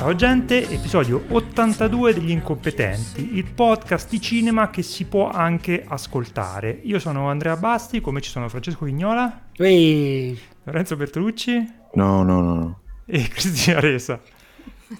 [0.00, 6.70] Ciao gente, episodio 82 degli Incompetenti, il podcast di cinema che si può anche ascoltare.
[6.84, 12.54] Io sono Andrea Basti, come ci sono Francesco Vignola, Ehi, Lorenzo Bertolucci No, no, no,
[12.54, 12.80] no.
[13.04, 14.18] e Cristina Resa.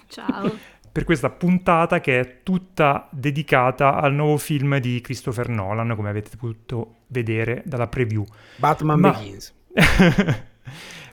[0.05, 0.55] Ciao.
[0.91, 6.37] Per questa puntata che è tutta dedicata al nuovo film di Christopher Nolan, come avete
[6.37, 8.23] potuto vedere dalla preview.
[8.57, 9.51] Batman Ma- Begins.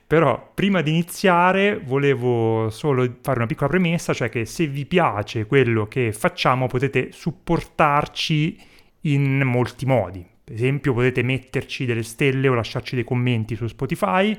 [0.08, 5.44] Però prima di iniziare volevo solo fare una piccola premessa, cioè che se vi piace
[5.44, 8.58] quello che facciamo potete supportarci
[9.02, 10.24] in molti modi.
[10.44, 14.34] Per esempio potete metterci delle stelle o lasciarci dei commenti su Spotify,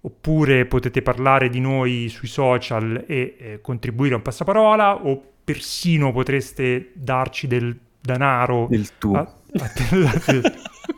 [0.00, 6.12] oppure potete parlare di noi sui social e eh, contribuire a un passaparola, o persino
[6.12, 9.12] potreste darci del denaro Il tu.
[9.12, 9.70] a- a-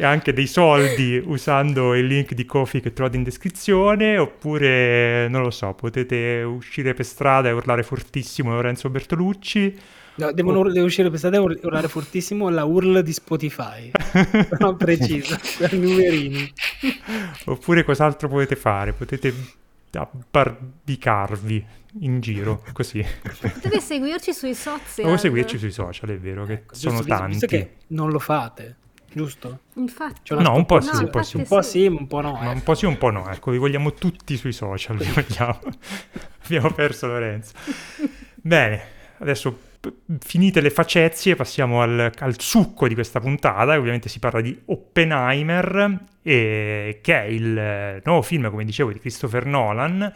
[0.00, 5.42] e anche dei soldi usando il link di Kofi che trovate in descrizione oppure non
[5.42, 9.78] lo so potete uscire per strada e urlare fortissimo Lorenzo Bertolucci
[10.18, 13.88] No, devono deve uscire per strada e ur- urlare fortissimo la URL di Spotify.
[14.58, 16.52] no, precisa, per numerini.
[17.44, 19.32] oppure cos'altro potete fare potete
[19.92, 21.66] abbarbicarvi
[22.00, 23.04] in giro così
[23.40, 25.06] Potete seguirci sui social.
[25.06, 28.10] o seguirci sui social è vero che Ecco, sono giusto, visto- tanti Visto che non
[28.10, 28.76] lo fate,
[29.12, 29.60] giusto?
[29.74, 30.34] Infatti.
[30.34, 31.36] No, un po' sì, No, un po' sì.
[31.36, 31.70] Un po' sì.
[31.70, 32.32] sì, un po' no.
[32.32, 32.54] Ma eh.
[32.54, 33.28] un po' sì, un po' no.
[33.30, 35.58] Ecco, vi vogliamo tutti sui social, vi vogliamo.
[36.44, 37.52] Abbiamo perso Lorenzo.
[38.34, 38.82] Bene,
[39.18, 39.66] adesso
[40.18, 43.78] finite le facezie, passiamo al, al succo di questa puntata.
[43.78, 48.98] Ovviamente si parla di Oppenheimer, e- che è il eh, nuovo film, come dicevo, di
[48.98, 50.12] Christopher Nolan,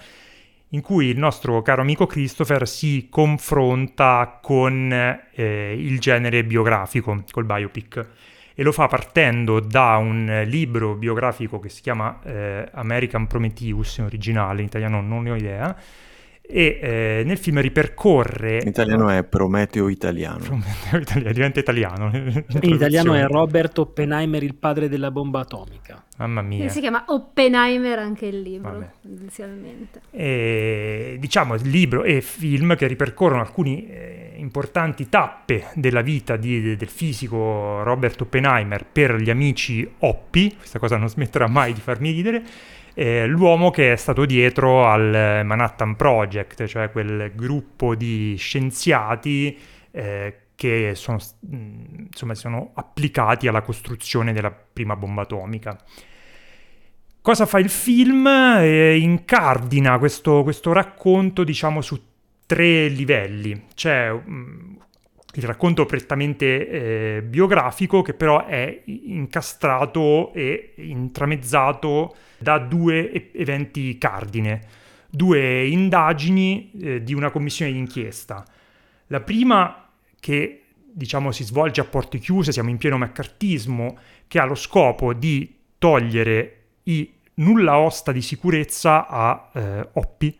[0.70, 4.90] in cui il nostro caro amico Christopher si confronta con
[5.34, 8.08] eh, il genere biografico, col biopic
[8.54, 13.98] e lo fa partendo da un eh, libro biografico che si chiama eh, American Prometheus
[13.98, 15.76] in originale, in italiano non ne ho idea,
[16.44, 18.58] e eh, nel film ripercorre...
[18.60, 20.38] In italiano è Prometeo italiano.
[20.38, 22.10] Prometeo italiano, diventa italiano.
[22.12, 26.04] In italiano è Robert Oppenheimer, il padre della bomba atomica.
[26.18, 26.68] Mamma mia.
[26.68, 30.02] Si chiama Oppenheimer anche il libro, inizialmente.
[30.10, 36.88] E, diciamo libro e film che ripercorrono alcune eh, importanti tappe della vita di- del
[36.88, 42.42] fisico Robert Oppenheimer per gli amici Oppi, questa cosa non smetterà mai di farmi ridere,
[42.94, 49.58] eh, l'uomo che è stato dietro al Manhattan Project, cioè quel gruppo di scienziati
[49.90, 51.18] eh, che sono,
[51.50, 55.78] insomma, sono applicati alla costruzione della prima bomba atomica.
[57.22, 58.26] Cosa fa il film?
[58.26, 62.11] Eh, incardina questo, questo racconto, diciamo, su
[62.52, 63.68] tre livelli.
[63.74, 64.74] C'è mm,
[65.36, 66.68] il racconto prettamente
[67.16, 74.60] eh, biografico, che però è incastrato e intramezzato da due eventi cardine,
[75.08, 78.44] due indagini eh, di una commissione d'inchiesta.
[79.06, 79.88] La prima
[80.20, 83.96] che diciamo si svolge a porte chiuse, siamo in pieno maccartismo,
[84.28, 90.38] che ha lo scopo di togliere i nulla osta di sicurezza a eh, Oppi,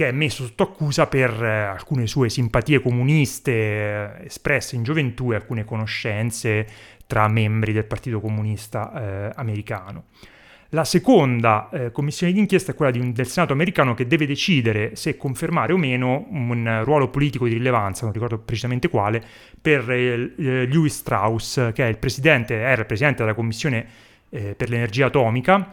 [0.00, 5.30] che è messo sotto accusa per eh, alcune sue simpatie comuniste eh, espresse in gioventù
[5.30, 6.66] e alcune conoscenze
[7.06, 10.04] tra membri del Partito Comunista eh, americano.
[10.70, 14.96] La seconda eh, commissione d'inchiesta è quella di un- del Senato americano che deve decidere
[14.96, 19.22] se confermare o meno un ruolo politico di rilevanza, non ricordo precisamente quale,
[19.60, 23.86] per eh, Lewis Strauss, che è il presidente, era il presidente della commissione
[24.30, 25.70] eh, per l'energia atomica,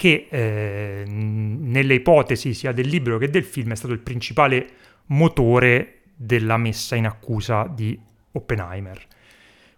[0.00, 4.66] che eh, nelle ipotesi sia del libro che del film è stato il principale
[5.08, 8.00] motore della messa in accusa di
[8.32, 8.98] Oppenheimer.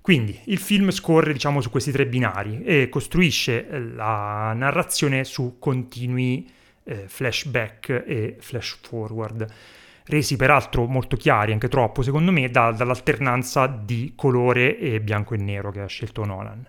[0.00, 5.57] Quindi il film scorre, diciamo, su questi tre binari e costruisce eh, la narrazione su
[5.59, 6.48] continui
[6.84, 9.45] eh, flashback e flash forward,
[10.04, 15.39] resi peraltro molto chiari, anche troppo secondo me, da- dall'alternanza di colore e bianco e
[15.39, 16.65] nero che ha scelto Nolan.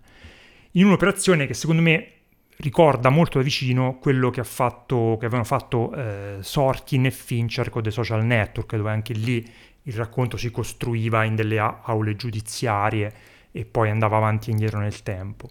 [0.71, 2.13] In un'operazione che secondo me
[2.57, 7.83] ricorda molto da vicino quello che, fatto, che avevano fatto eh, Sorkin e Fincher con
[7.83, 9.45] The Social Network, dove anche lì
[9.83, 13.13] il racconto si costruiva in delle aule giudiziarie
[13.51, 15.49] e poi andava avanti e indietro nel tempo.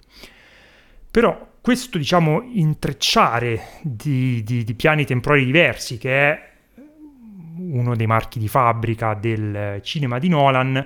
[1.10, 6.50] Però questo, diciamo, intrecciare di, di- di piani temporali diversi, che è
[7.56, 10.84] uno dei marchi di fabbrica del cinema di Nolan,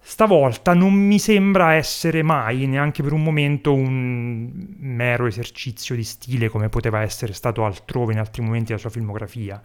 [0.00, 6.48] stavolta non mi sembra essere mai, neanche per un momento, un mero esercizio di stile
[6.48, 9.60] come poteva essere stato altrove in altri momenti della sua filmografia,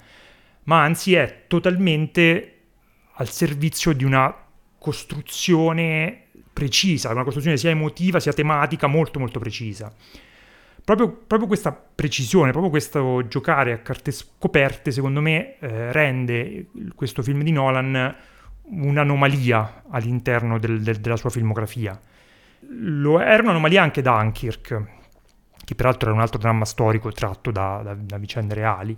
[0.64, 2.52] ma anzi è totalmente
[3.14, 4.34] al servizio di una
[4.78, 9.94] costruzione precisa, una costruzione sia emotiva sia tematica molto molto precisa.
[10.84, 17.24] Proprio, proprio, questa precisione, proprio questo giocare a carte scoperte, secondo me, eh, rende questo
[17.24, 18.16] film di Nolan
[18.68, 22.00] un'anomalia all'interno del, del, della sua filmografia.
[22.70, 24.84] Lo, era un'anomalia anche Dunkirk,
[25.64, 28.96] che peraltro era un altro dramma storico tratto da, da, da vicende reali.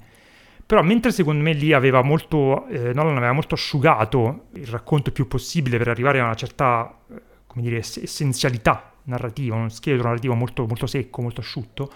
[0.65, 5.27] Però mentre secondo me lì aveva molto, eh, Nolan aveva molto asciugato il racconto più
[5.27, 10.65] possibile per arrivare a una certa, eh, come dire, essenzialità narrativa, uno scheletro narrativo molto,
[10.67, 11.89] molto secco, molto asciutto,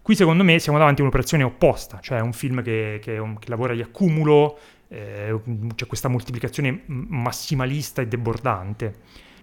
[0.00, 3.74] qui secondo me siamo davanti a un'operazione opposta, cioè un film che, che, che lavora
[3.74, 5.38] di accumulo, eh,
[5.74, 8.94] c'è questa moltiplicazione massimalista e debordante.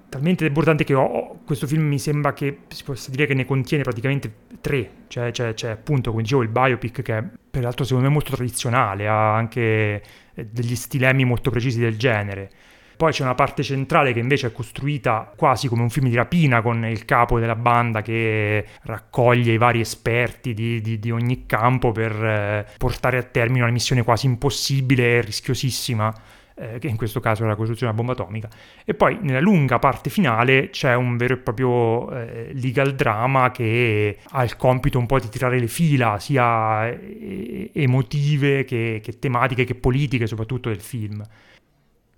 [0.10, 3.82] Talmente debordante che ho, questo film mi sembra che si possa dire che ne contiene
[3.82, 4.32] praticamente
[4.62, 8.32] tre, cioè c'è, c'è appunto, come dicevo, il biopic che è peraltro secondo me molto
[8.32, 10.04] tradizionale, ha anche
[10.36, 12.50] eh, degli stilemi molto precisi del genere.
[12.96, 16.62] Poi c'è una parte centrale che invece è costruita quasi come un film di rapina
[16.62, 21.92] con il capo della banda che raccoglie i vari esperti di, di, di ogni campo
[21.92, 26.14] per eh, portare a termine una missione quasi impossibile e rischiosissima.
[26.56, 28.48] Eh, che in questo caso è la costruzione della bomba atomica.
[28.86, 34.20] E poi nella lunga parte finale c'è un vero e proprio eh, legal drama che
[34.24, 39.64] ha il compito un po' di tirare le fila, sia eh, emotive che, che tematiche
[39.64, 41.26] che politiche soprattutto del film.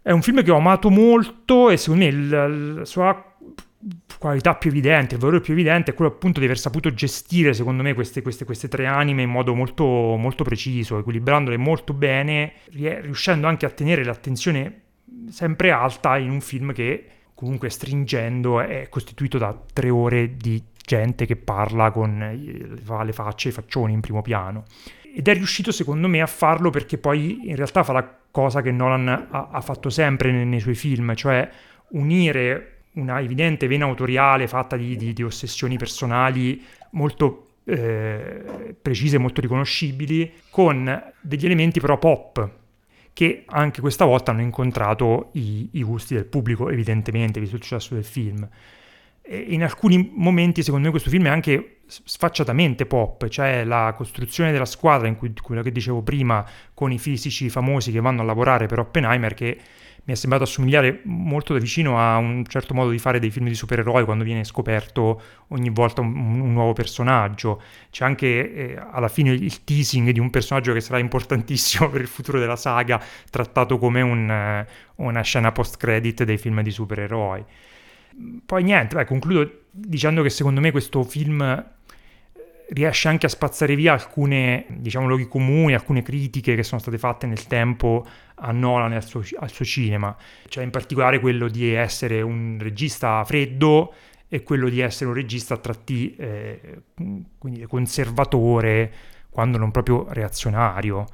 [0.05, 2.29] È un film che ho amato molto e secondo me il,
[2.75, 3.35] la sua
[4.19, 7.81] qualità più evidente, il valore più evidente è quello appunto di aver saputo gestire secondo
[7.81, 13.47] me queste, queste, queste tre anime in modo molto, molto preciso, equilibrandole molto bene, riuscendo
[13.47, 14.81] anche a tenere l'attenzione
[15.31, 21.25] sempre alta in un film che comunque stringendo è costituito da tre ore di gente
[21.25, 22.19] che parla con
[22.79, 24.65] le facce e i faccioni in primo piano.
[25.17, 28.69] Ed è riuscito secondo me a farlo perché poi in realtà fa la cosa che
[28.71, 31.49] Nolan ha, ha fatto sempre nei, nei, suoi film, cioè
[31.91, 39.39] unire una evidente vena autoriale fatta di, di, di ossessioni personali molto eh, precise, molto
[39.39, 42.49] riconoscibili, con degli elementi però pop,
[43.13, 47.93] che anche questa volta hanno incontrato i, i gusti del pubblico, evidentemente, visto il successo
[47.93, 48.45] del film.
[49.27, 54.65] In alcuni momenti, secondo me, questo film è anche sfacciatamente pop, cioè la costruzione della
[54.65, 58.67] squadra, in cui, quello che dicevo prima, con i fisici famosi che vanno a lavorare
[58.67, 59.57] per Oppenheimer, che
[60.07, 63.47] mi è sembrato assomigliare molto da vicino a un certo modo di fare dei film
[63.47, 67.59] di supereroi quando viene scoperto ogni volta un, un nuovo personaggio.
[67.89, 72.07] C'è anche eh, alla fine il teasing di un personaggio che sarà importantissimo per il
[72.07, 73.01] futuro della saga,
[73.31, 74.67] trattato come un, eh,
[74.97, 77.43] una scena post-credit dei film di supereroi.
[78.45, 81.73] Poi niente, beh, concludo dicendo che secondo me questo film
[82.69, 87.27] riesce anche a spazzare via alcune, diciamo, luoghi comuni, alcune critiche che sono state fatte
[87.27, 90.15] nel tempo a Nolan e al suo, al suo cinema,
[90.47, 93.93] cioè in particolare quello di essere un regista freddo
[94.27, 96.81] e quello di essere un regista a tratti eh,
[97.37, 98.91] quindi conservatore,
[99.29, 101.05] quando non proprio reazionario.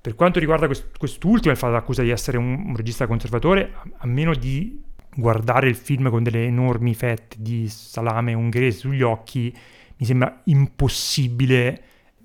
[0.00, 3.82] Per quanto riguarda quest- quest'ultimo, il fatto dell'accusa di essere un, un regista conservatore, a,
[3.98, 4.86] a meno di
[5.18, 9.52] guardare il film con delle enormi fette di salame ungherese sugli occhi,
[9.96, 11.82] mi sembra impossibile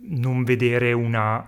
[0.10, 1.44] non vedere una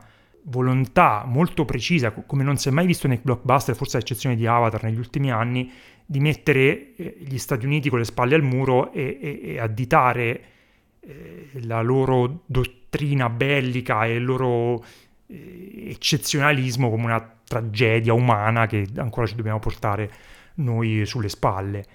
[0.47, 4.47] volontà molto precisa, come non si è mai visto nei blockbuster, forse a eccezione di
[4.47, 5.71] Avatar negli ultimi anni,
[6.03, 10.41] di mettere eh, gli Stati Uniti con le spalle al muro e, e, e additare
[10.99, 14.83] eh, la loro dottrina bellica e il loro
[15.27, 20.09] eh, eccezionalismo come una tragedia umana che ancora ci dobbiamo portare
[20.55, 21.85] noi sulle spalle.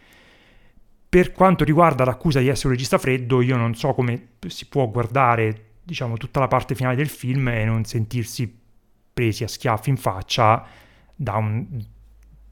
[1.09, 4.89] Per quanto riguarda l'accusa di essere un regista freddo, io non so come si può
[4.89, 8.59] guardare, diciamo, tutta la parte finale del film e non sentirsi
[9.13, 10.65] presi a schiaffi in faccia
[11.15, 11.67] da un,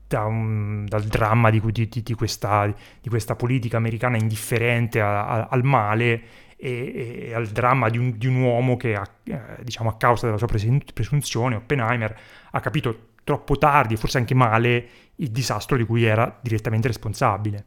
[0.09, 5.47] da un, dal dramma di, di, di, questa, di, questa, politica americana indifferente a, a,
[5.51, 6.23] al male
[6.57, 10.39] e, e, al dramma di un, un uomo che, ha, eh, diciamo, a causa della
[10.39, 12.19] sua presunzione, Oppenheimer,
[12.51, 17.63] ha capito troppo tardi, forse anche male, il disastro di cui era direttamente responsabile.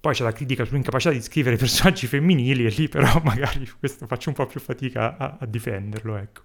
[0.00, 4.30] Poi c'è la critica sull'incapacità di scrivere personaggi femminili e lì però magari questo faccio
[4.30, 6.42] un po' più fatica a, a difenderlo, ecco.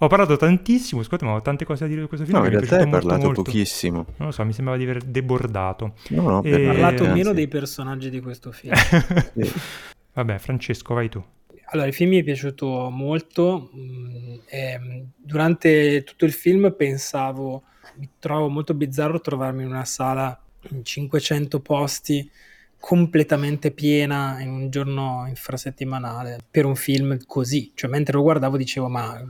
[0.00, 2.38] Ho parlato tantissimo, scusate, ma ho tante cose da dire di questo film.
[2.38, 3.42] No, in realtà hai parlato molto.
[3.42, 4.04] pochissimo.
[4.18, 5.94] Non lo so, mi sembrava di aver debordato.
[6.10, 6.54] No, no, e...
[6.54, 7.16] Hai parlato anzi.
[7.16, 8.74] meno dei personaggi di questo film.
[9.34, 9.52] sì.
[10.12, 11.24] Vabbè, Francesco, vai tu.
[11.70, 13.70] Allora, il film mi è piaciuto molto.
[14.46, 14.78] E
[15.16, 17.64] durante tutto il film pensavo,
[17.96, 20.38] mi trovo molto bizzarro trovarmi in una sala
[20.70, 22.28] in 500 posti
[22.78, 27.72] completamente piena in un giorno infrasettimanale per un film così.
[27.74, 29.24] Cioè, mentre lo guardavo dicevo, ma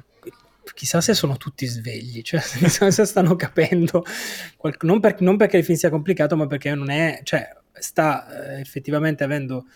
[0.74, 4.04] chissà se sono tutti svegli, cioè chissà se stanno capendo,
[4.56, 8.56] qual- non, per- non perché il film sia complicato, ma perché non è, cioè, sta
[8.56, 9.66] eh, effettivamente avendo,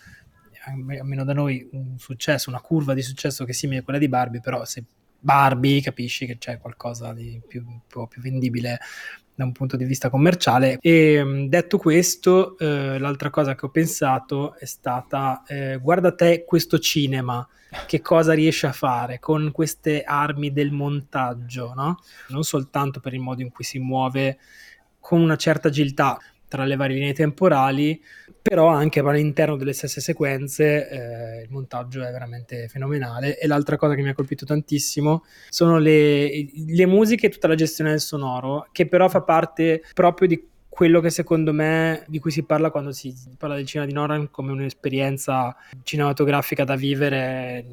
[0.65, 4.09] almeno da noi, un successo, una curva di successo che è simile a quella di
[4.09, 4.83] Barbie, però se
[5.19, 8.79] Barbie capisci che c'è qualcosa di più, po' più vendibile
[9.33, 10.77] da un punto di vista commerciale.
[10.81, 16.43] E mh, detto questo, eh, l'altra cosa che ho pensato è stata: eh, guarda te
[16.45, 17.47] questo cinema,
[17.87, 21.99] che cosa riesce a fare con queste armi del montaggio, no?
[22.29, 24.37] Non soltanto per il modo in cui si muove
[24.99, 28.03] con una certa agilità tra le varie linee temporali,
[28.41, 33.37] però anche all'interno delle stesse sequenze eh, il montaggio è veramente fenomenale.
[33.37, 37.55] E l'altra cosa che mi ha colpito tantissimo sono le, le musiche e tutta la
[37.55, 42.31] gestione del sonoro che però fa parte proprio di quello che secondo me di cui
[42.31, 47.65] si parla quando si parla del cinema di Nolan come un'esperienza cinematografica da vivere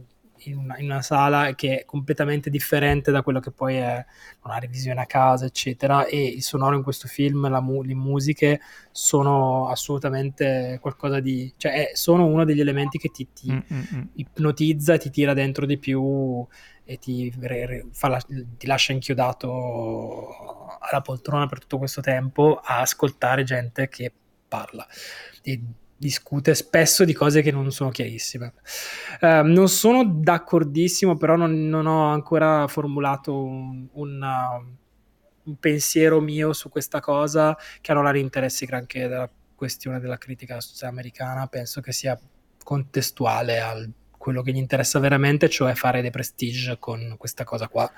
[0.49, 4.05] in una, in una, sala che è completamente differente da quello che poi è
[4.45, 6.07] una revisione a casa, eccetera.
[6.07, 11.52] E il sonoro in questo film, mu- le musiche sono assolutamente qualcosa di.
[11.57, 14.02] cioè, è, sono uno degli elementi che ti, ti mm-hmm.
[14.14, 16.47] ipnotizza e ti tira dentro di più
[16.85, 18.21] e ti, re, re, la,
[18.57, 24.11] ti lascia inchiodato alla poltrona per tutto questo tempo a ascoltare gente che
[24.49, 24.87] parla.
[25.43, 25.61] E
[25.99, 28.55] discute spesso di cose che non sono chiarissime.
[29.21, 34.55] Uh, non sono d'accordissimo, però non, non ho ancora formulato un, una,
[35.43, 41.49] un, pensiero mio su questa cosa che la interessi granché della questione della critica americana.
[41.49, 42.19] Penso che sia
[42.62, 43.75] contestuale a
[44.17, 47.90] quello che gli interessa veramente, cioè fare dei prestige con questa cosa qua.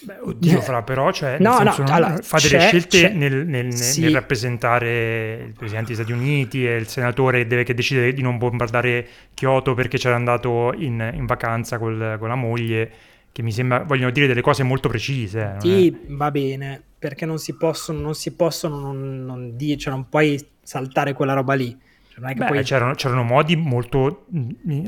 [0.00, 4.02] Beh, oddio, fra però, cioè, no, no, allora, fa delle scelte nel, nel, sì.
[4.02, 8.38] nel, rappresentare il presidente degli Stati Uniti e il senatore deve, che decide di non
[8.38, 12.90] bombardare Kyoto perché c'era andato in, in vacanza col, con la moglie,
[13.32, 15.56] che mi sembra vogliono dire delle cose molto precise.
[15.58, 16.12] Sì, è...
[16.12, 20.44] va bene, perché non si possono, non, si possono non, non dire, cioè non puoi
[20.62, 21.76] saltare quella roba lì
[22.18, 22.62] non è che Beh, poi...
[22.62, 24.26] c'erano, c'erano, modi molto...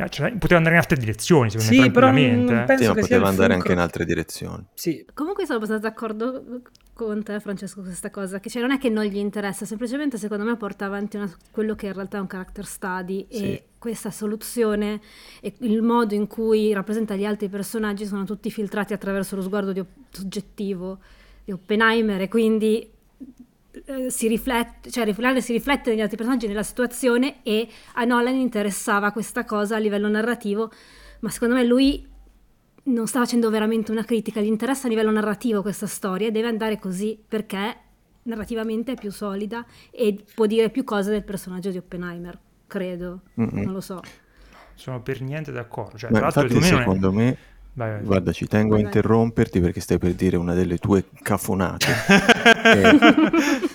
[0.08, 1.90] Cioè, poteva andare in altre direzioni, secondo sì, me.
[1.90, 4.64] Però penso sì, ma poteva andare anche in altre direzioni.
[4.74, 5.04] Sì.
[5.14, 8.90] Comunque sono abbastanza d'accordo con te, Francesco, su questa cosa, che cioè, non è che
[8.90, 12.26] non gli interessa, semplicemente secondo me porta avanti una, quello che in realtà è un
[12.26, 13.42] character study sì.
[13.42, 15.00] e questa soluzione
[15.40, 19.72] e il modo in cui rappresenta gli altri personaggi sono tutti filtrati attraverso lo sguardo
[19.72, 20.98] di, soggettivo
[21.42, 22.90] di Oppenheimer e quindi
[23.84, 28.36] eh, si riflette, cioè riflette, si riflette negli altri personaggi, nella situazione e a Nolan
[28.36, 30.70] interessava questa cosa a livello narrativo,
[31.20, 32.06] ma secondo me lui
[32.82, 36.48] non sta facendo veramente una critica, gli interessa a livello narrativo questa storia e deve
[36.48, 37.76] andare così perché
[38.22, 43.62] narrativamente è più solida e può dire più cose del personaggio di Oppenheimer, credo, Mm-mm.
[43.62, 44.00] non lo so.
[44.74, 45.98] Sono per niente d'accordo.
[45.98, 47.36] Cioè, Ma infatti, secondo me
[47.72, 48.02] Vai, vai.
[48.02, 51.86] Guarda, ci tengo vai, a interromperti perché stai per dire una delle tue cafonate.
[52.64, 53.69] e, e,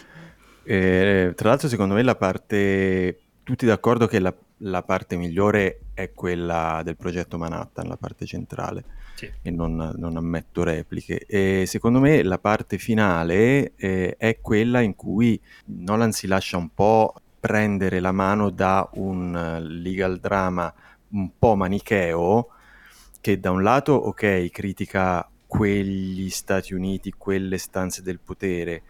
[0.65, 3.19] eh, tra l'altro, secondo me la parte...
[3.43, 8.83] Tutti d'accordo che la, la, parte migliore è quella del progetto Manhattan, la parte centrale,
[9.13, 9.31] sì.
[9.43, 11.19] e non, non, ammetto repliche.
[11.27, 16.73] E secondo me la parte finale eh, è quella in cui Nolan si lascia un
[16.73, 20.73] po' prendere la mano da un legal drama
[21.09, 22.47] un po' manicheo,
[23.21, 28.81] che da un lato, ok, critica quegli Stati Uniti, quelle stanze del potere,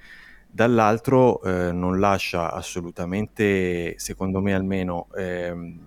[0.55, 5.79] dall'altro eh, non lascia assolutamente, secondo me almeno, ehm,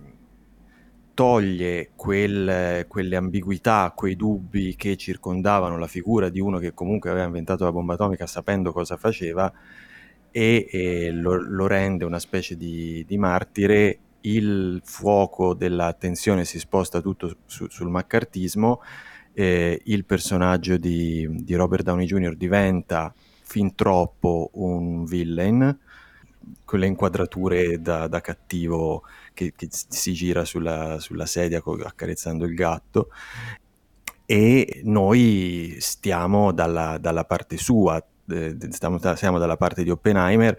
[1.15, 7.25] toglie quel, quelle ambiguità, quei dubbi che circondavano la figura di uno che comunque aveva
[7.25, 9.51] inventato la bomba atomica sapendo cosa faceva
[10.29, 16.59] e, e lo, lo, rende una specie di, di martire il fuoco della tensione si
[16.59, 18.81] sposta tutto su, sul maccartismo,
[19.33, 22.35] eh, il personaggio di, di, Robert Downey Jr.
[22.35, 23.11] diventa
[23.49, 25.75] fin troppo un villain,
[26.63, 29.01] con le inquadrature da, da cattivo
[29.33, 33.09] che, che, si gira sulla, sulla sedia accarezzando il gatto,
[34.27, 40.55] e noi stiamo dalla, dalla parte sua, eh, stiamo, siamo dalla parte di Oppenheimer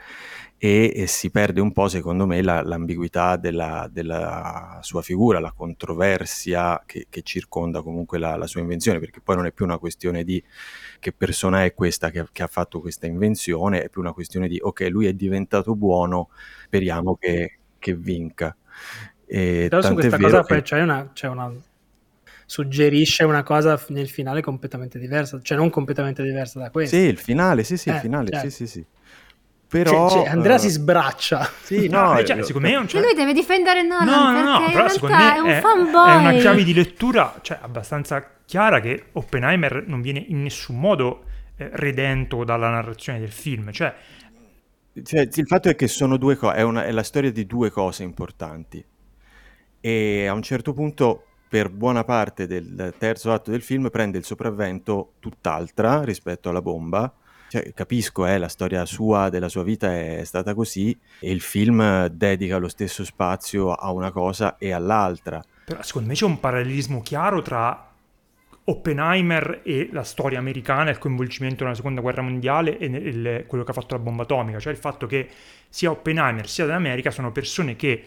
[0.59, 5.53] e, e, si perde un po', secondo me, la, l'ambiguità della, della, sua figura, la
[5.53, 9.79] controversia che, che circonda comunque la, la, sua invenzione, perché poi non è più una
[9.79, 10.43] questione di
[11.01, 14.61] che persona è questa che, che, ha fatto questa invenzione, è più una questione di
[14.63, 16.29] ok, lui è diventato buono,
[16.67, 18.57] speriamo che, che vinca.
[19.27, 20.63] E Però su questa cosa che...
[20.63, 21.53] c'è una, c'è una
[22.47, 26.97] suggerisce una cosa nel finale completamente diversa, cioè non completamente diversa da questa.
[26.97, 28.51] Sì, il finale, sì, sì, eh, il finale, certo.
[28.51, 28.87] sì, sì, sì.
[29.71, 31.49] Però, cioè, cioè, Andrea uh, si sbraccia.
[31.63, 33.01] Sì, no, no cioè, secondo me non c'è...
[33.01, 36.11] lui deve difendere Nolan no, no, no, però secondo me è un è, fanboy.
[36.11, 41.23] È una chiave di lettura cioè, abbastanza chiara che Oppenheimer non viene in nessun modo
[41.55, 43.71] eh, redento dalla narrazione del film.
[43.71, 43.95] Cioè,
[45.05, 48.03] cioè, il fatto è che sono due cose, è, è la storia di due cose
[48.03, 48.85] importanti.
[49.79, 54.25] E a un certo punto per buona parte del terzo atto del film prende il
[54.25, 57.15] sopravvento tutt'altra rispetto alla bomba
[57.51, 62.07] cioè, capisco, eh, la storia sua, della sua vita è stata così e il film
[62.07, 65.43] dedica lo stesso spazio a una cosa e all'altra.
[65.65, 67.91] Però secondo me c'è un parallelismo chiaro tra
[68.63, 73.73] Oppenheimer e la storia americana, il coinvolgimento nella seconda guerra mondiale e nel, quello che
[73.73, 75.29] ha fatto la bomba atomica, cioè il fatto che
[75.69, 78.05] sia Oppenheimer sia dell'America sono persone che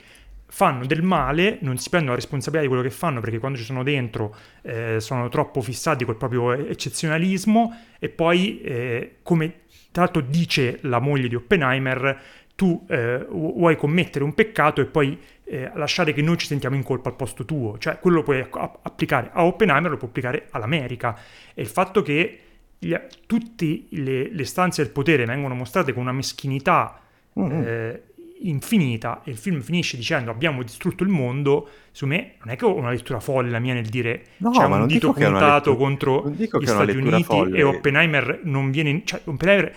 [0.54, 3.64] fanno del male, non si prendono la responsabilità di quello che fanno perché quando ci
[3.64, 10.22] sono dentro eh, sono troppo fissati col proprio eccezionalismo e poi, eh, come tra l'altro
[10.22, 12.22] dice la moglie di Oppenheimer,
[12.54, 16.84] tu eh, vuoi commettere un peccato e poi eh, lasciare che noi ci sentiamo in
[16.84, 21.18] colpa al posto tuo, cioè quello lo puoi applicare a Oppenheimer, lo puoi applicare all'America.
[21.56, 22.40] E il fatto che
[22.78, 22.96] gli,
[23.26, 27.02] tutte le, le, stanze del potere vengono mostrate con una meschinità
[27.40, 28.12] mm-hmm
[28.50, 32.66] infinita e il film finisce dicendo abbiamo distrutto il mondo, su me non è che
[32.66, 36.30] ho una lettura folle la mia nel dire no, c'è un dito puntato lettura, contro
[36.30, 37.58] gli Stati Uniti folle.
[37.58, 39.74] e Oppenheimer non viene, cioè Oppenheimer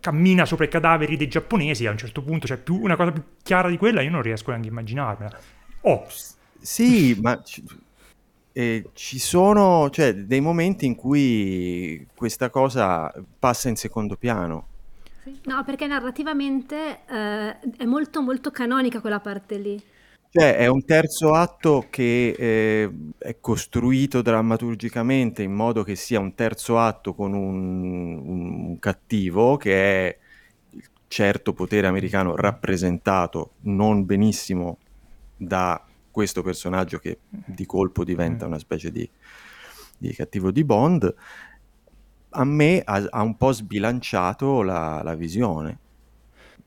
[0.00, 3.22] cammina sopra i cadaveri dei giapponesi a un certo punto, cioè più, una cosa più
[3.42, 5.38] chiara di quella io non riesco neanche a immaginarmela.
[5.82, 6.06] Oh.
[6.60, 7.42] Sì, ma
[8.52, 14.68] eh, ci sono cioè, dei momenti in cui questa cosa passa in secondo piano
[15.44, 19.82] No, perché narrativamente eh, è molto molto canonica quella parte lì.
[20.34, 26.34] Cioè, è un terzo atto che eh, è costruito drammaturgicamente in modo che sia un
[26.34, 30.18] terzo atto con un, un cattivo che è
[30.70, 34.78] il certo potere americano rappresentato non benissimo
[35.36, 38.48] da questo personaggio che di colpo diventa mm.
[38.48, 39.06] una specie di,
[39.98, 41.14] di cattivo di Bond
[42.32, 45.78] a me ha, ha un po' sbilanciato la, la, visione.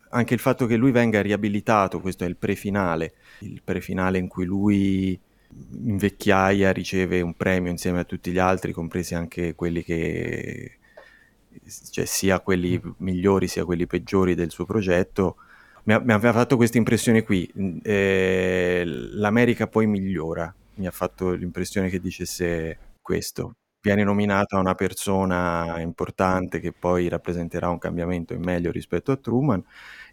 [0.10, 4.46] Anche il fatto che lui venga riabilitato, questo è il prefinale, il prefinale in cui
[4.46, 5.20] lui
[5.84, 10.78] in vecchiaia riceve un premio insieme a tutti gli altri, compresi anche quelli che,
[11.92, 15.38] cioè sia quelli migliori sia quelli peggiori del suo progetto,
[15.84, 17.52] mi, ha, mi aveva fatto questa impressione qui.
[17.84, 25.80] Eh, L'America poi migliora, mi ha fatto l'impressione che dicesse questo viene nominata una persona
[25.80, 29.64] importante che poi rappresenterà un cambiamento in meglio rispetto a Truman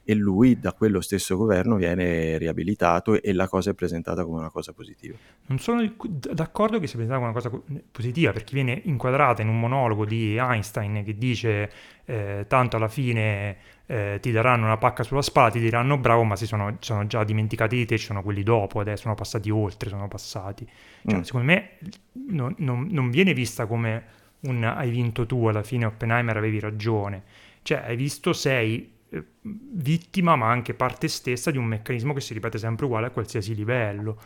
[0.04, 4.50] e lui da quello stesso governo viene riabilitato e la cosa è presentata come una
[4.50, 5.16] cosa positiva.
[5.46, 9.60] Non sono d'accordo che sia presentata come una cosa positiva perché viene inquadrata in un
[9.60, 11.70] monologo di Einstein che dice
[12.04, 16.34] eh, tanto alla fine eh, ti daranno una pacca sulla spalla, ti diranno bravo, ma
[16.34, 19.88] si sono, sono già dimenticati di te, ci sono quelli dopo, adesso sono passati oltre,
[19.88, 20.66] sono passati.
[21.06, 21.22] Cioè, mm.
[21.22, 21.78] Secondo me
[22.28, 27.22] non, non, non, viene vista come un hai vinto tu, alla fine Oppenheimer avevi ragione.
[27.62, 32.34] Cioè, hai visto, sei eh, vittima, ma anche parte stessa di un meccanismo che si
[32.34, 34.20] ripete sempre uguale a qualsiasi livello.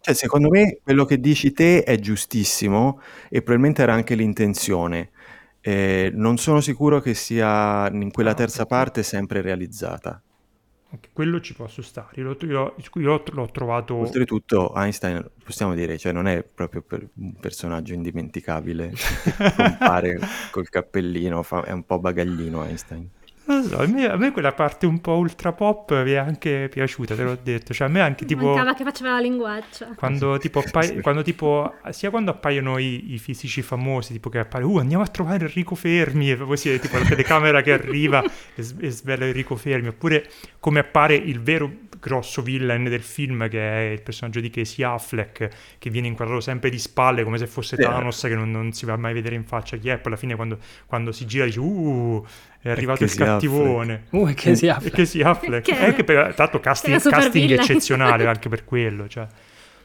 [0.00, 5.10] Cioè, secondo me quello che dici te è giustissimo e probabilmente era anche l'intenzione
[5.60, 10.22] eh, non sono sicuro che sia in quella ah, terza parte sempre realizzata.
[10.90, 13.96] Okay, quello ci posso stare, io, io, io l'ho trovato...
[13.96, 18.94] Oltretutto Einstein, possiamo dire, cioè non è proprio per un personaggio indimenticabile,
[19.54, 20.18] compare
[20.50, 23.06] col cappellino, fa, è un po' bagaglino Einstein.
[23.48, 26.68] Non so, a me, a me, quella parte un po' ultra pop mi è anche
[26.70, 27.72] piaciuta, te l'ho detto.
[27.72, 28.44] Cioè, a me anche tipo.
[28.44, 29.94] Mancava che faceva la linguaccia.
[29.96, 31.00] Quando tipo, appai- sì.
[31.00, 35.06] quando, tipo sia quando appaiono i, i, fisici famosi, tipo che appare, uh, andiamo a
[35.06, 39.56] trovare Enrico Fermi, e poi si tipo la telecamera che arriva e, e svela Enrico
[39.56, 40.28] Fermi, oppure
[40.60, 45.48] come appare il vero grosso villain del film, che è il personaggio di Casey Affleck,
[45.78, 48.96] che viene inquadrato sempre di spalle come se fosse Thanos, che non, non, si va
[48.98, 49.96] mai a vedere in faccia chi è.
[49.96, 52.26] Poi alla fine, quando, quando si gira, dice, uh
[52.60, 54.04] è arrivato il cattivone.
[54.10, 54.90] Uh, che si affle.
[54.90, 55.60] Che si affle.
[55.60, 55.78] Che...
[55.78, 59.26] È che per, tanto casting, casting eccezionale anche per quello, cioè.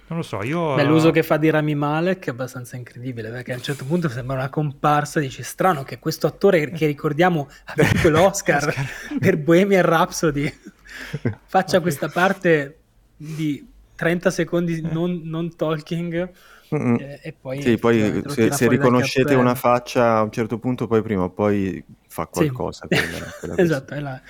[0.06, 0.76] Non lo so, io...
[0.76, 4.10] Beh, l'uso che fa di Rami Malek è abbastanza incredibile, perché a un certo punto
[4.10, 8.74] sembra una comparsa, dici strano che questo attore che ricordiamo ha vinto l'Oscar
[9.18, 10.54] per Bohemian Rhapsody
[11.46, 12.80] faccia questa parte
[13.16, 13.66] di
[14.04, 16.32] 30 secondi non, non talking
[16.74, 21.02] eh, e poi, sì, poi se, se riconoscete una faccia a un certo punto, poi
[21.02, 22.88] prima o poi fa qualcosa.
[22.90, 22.98] Sì.
[23.00, 24.22] Quella, quella esatto, la...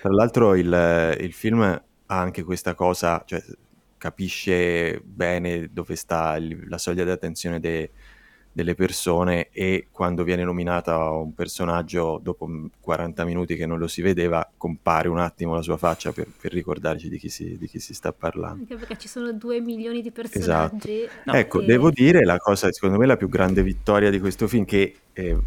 [0.00, 3.42] Tra l'altro il, il, film ha anche questa cosa, cioè
[3.98, 7.90] capisce bene dove sta il, la soglia di attenzione de,
[8.60, 12.48] delle persone e quando viene nominata un personaggio dopo
[12.80, 16.52] 40 minuti che non lo si vedeva compare un attimo la sua faccia per, per
[16.52, 18.60] ricordarci di chi, si, di chi, si, sta parlando.
[18.60, 21.02] Anche perché ci sono due milioni di personaggi.
[21.02, 21.20] Esatto.
[21.24, 21.66] No, ecco, che...
[21.66, 25.38] devo dire la cosa, secondo me la più grande vittoria di questo film che eh,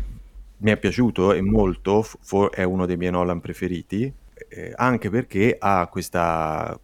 [0.57, 4.11] mi è piaciuto e molto, for, è uno dei miei Nolan preferiti,
[4.49, 6.79] eh, anche perché ha questo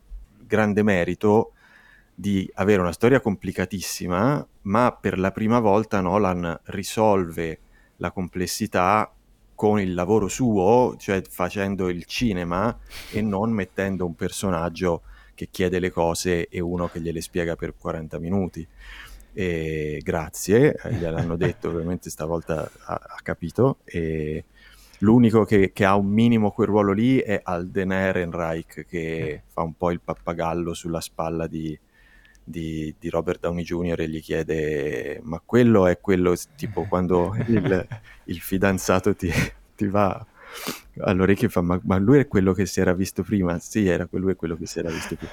[0.46, 1.54] grande merito
[2.20, 7.60] di avere una storia complicatissima, ma per la prima volta Nolan risolve
[7.96, 9.10] la complessità
[9.56, 12.78] con il lavoro suo, cioè facendo il cinema
[13.12, 15.04] e non mettendo un personaggio
[15.34, 18.68] che chiede le cose e uno che gliele spiega per 40 minuti.
[19.32, 23.78] E grazie, eh, gliel'hanno detto, ovviamente stavolta ha, ha capito.
[23.86, 24.44] E
[25.00, 29.76] l'unico che, che, ha un minimo quel ruolo lì è Alden Ehrenreich, che fa un
[29.76, 31.80] po' il pappagallo sulla spalla di,
[32.50, 34.02] di, di, Robert Downey Jr.
[34.02, 37.88] e gli chiede ma quello è quello tipo quando il,
[38.26, 39.32] il fidanzato ti,
[39.76, 40.26] ti, va
[41.02, 44.08] all'orecchio e fa ma, ma, lui è quello che si era visto prima sì era
[44.12, 45.32] lui è quello che si era visto prima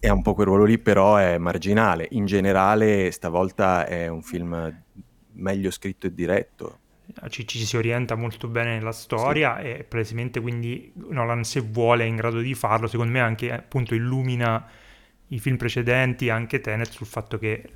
[0.00, 4.82] è un po' quel ruolo lì però è marginale in generale stavolta è un film
[5.34, 6.78] meglio scritto e diretto
[7.28, 9.66] ci, ci, si orienta molto bene nella storia sì.
[9.66, 13.94] e palesemente quindi Nolan se vuole è in grado di farlo secondo me anche appunto
[13.94, 14.66] illumina
[15.32, 17.70] i film precedenti, anche Tenet, sul fatto che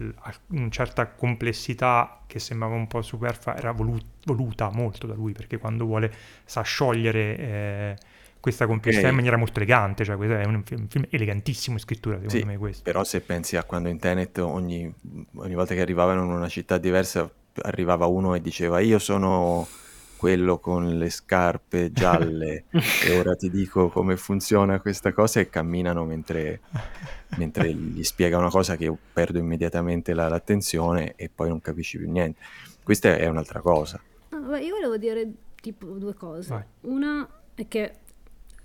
[0.48, 5.56] una certa complessità che sembrava un po' superflua era volu- voluta molto da lui, perché
[5.58, 6.12] quando vuole
[6.44, 7.96] sa sciogliere eh,
[8.40, 9.10] questa complessità okay.
[9.10, 12.38] in maniera molto elegante, cioè questo è un film, un film elegantissimo in scrittura, secondo
[12.38, 12.82] sì, me questo.
[12.82, 14.92] Però se pensi a quando in Tenet ogni,
[15.36, 17.30] ogni volta che arrivavano in una città diversa
[17.62, 19.66] arrivava uno e diceva io sono
[20.16, 26.04] quello con le scarpe gialle e ora ti dico come funziona questa cosa e camminano
[26.04, 26.60] mentre,
[27.36, 31.98] mentre gli spiega una cosa che io perdo immediatamente la, l'attenzione e poi non capisci
[31.98, 32.40] più niente.
[32.82, 34.00] Questa è un'altra cosa.
[34.30, 36.48] No, io volevo dire tipo due cose.
[36.48, 36.64] Vai.
[36.82, 37.92] Una è che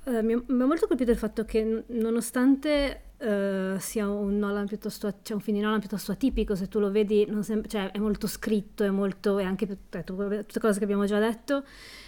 [0.05, 5.19] eh, mi, mi ha molto colpito il fatto che nonostante Uh, sia un Nolan piuttosto
[5.21, 8.25] cioè un film di Nolan piuttosto atipico se tu lo vedi sem- cioè, è molto
[8.25, 11.63] scritto è molto è anche detto, tutte cose che abbiamo già detto.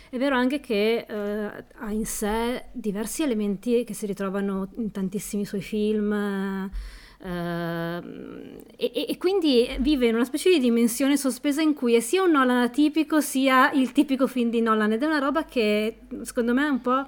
[0.09, 5.45] È vero anche che uh, ha in sé diversi elementi che si ritrovano in tantissimi
[5.45, 6.69] suoi film uh,
[8.75, 12.31] e, e, quindi vive in una specie di dimensione sospesa in cui è sia un
[12.31, 16.65] Nolan atipico sia il tipico film di Nolan ed è una roba che secondo me
[16.65, 17.05] è un po'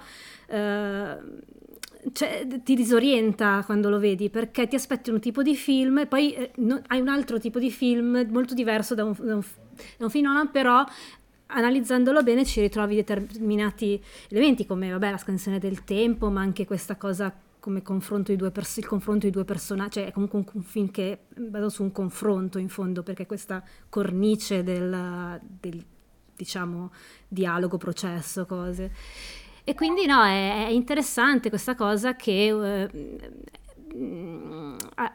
[2.12, 6.34] cioè, ti disorienta quando lo vedi perché ti aspetti un tipo di film e poi
[6.34, 9.44] eh, no, hai un altro tipo di film molto diverso da un, da un,
[9.98, 10.84] da un film Nolan, però
[11.48, 16.96] analizzandolo bene ci ritrovi determinati elementi come vabbè, la scansione del tempo, ma anche questa
[16.96, 20.92] cosa come confronto pers- il confronto dei due personaggi, cioè è comunque un, un, film
[20.92, 25.84] che vado su un confronto in fondo perché questa cornice del, del
[26.36, 26.92] diciamo
[27.28, 28.92] dialogo, processo, cose.
[29.68, 32.90] E quindi no, è, è interessante questa cosa che eh,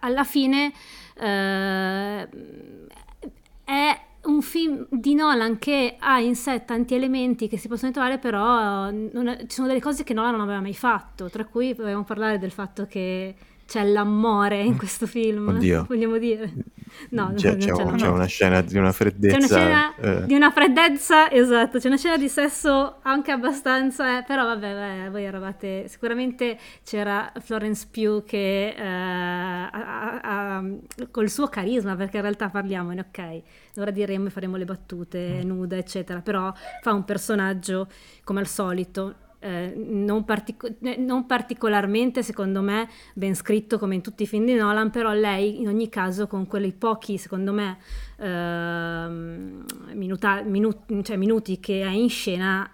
[0.00, 0.72] alla fine
[1.14, 2.28] eh,
[3.64, 8.18] è un film di Nolan che ha in sé tanti elementi che si possono trovare,
[8.18, 8.92] però è,
[9.46, 12.50] ci sono delle cose che Nolan non aveva mai fatto, tra cui dobbiamo parlare del
[12.50, 13.34] fatto che
[13.70, 15.84] c'è l'amore in questo film, Oddio.
[15.88, 16.52] vogliamo dire.
[17.10, 19.36] No, c'è, c'è, c'è, c'è una scena di una freddezza.
[19.36, 20.26] C'è una scena eh.
[20.26, 25.10] di una freddezza, esatto, c'è una scena di sesso anche abbastanza, eh, però vabbè, vabbè,
[25.10, 30.64] voi eravate, sicuramente c'era Florence Pugh che eh, ha, ha,
[31.12, 33.42] col suo carisma, perché in realtà parliamone, ok,
[33.76, 35.46] ora diremo e faremo le battute mm.
[35.46, 36.52] nude, eccetera, però
[36.82, 37.86] fa un personaggio
[38.24, 44.02] come al solito eh, non, partico- eh, non, particolarmente, secondo me, ben scritto come in
[44.02, 47.78] tutti i film di Nolan, però lei in ogni caso con quei pochi, secondo me,
[48.18, 49.08] eh,
[49.94, 52.70] minuta- minu- cioè minuti che è in scena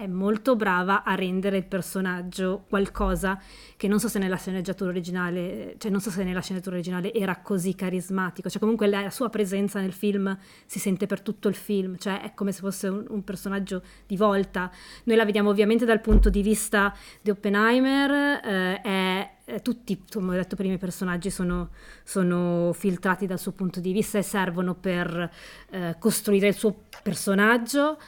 [0.00, 3.38] è molto brava a rendere il personaggio qualcosa
[3.76, 7.36] che non so se nella sceneggiatura originale, cioè non so se nella sceneggiatura originale era
[7.40, 11.98] così carismatico, cioè comunque la, sua presenza nel film si sente per tutto il film,
[11.98, 14.70] cioè è come se fosse un, un, personaggio di volta.
[15.04, 20.34] Noi la vediamo ovviamente dal punto di vista di Oppenheimer, eh, è, è tutti, come
[20.34, 21.70] ho detto prima, i personaggi sono,
[22.04, 25.30] sono, filtrati dal suo punto di vista e servono per
[25.70, 27.98] eh, costruire il suo personaggio.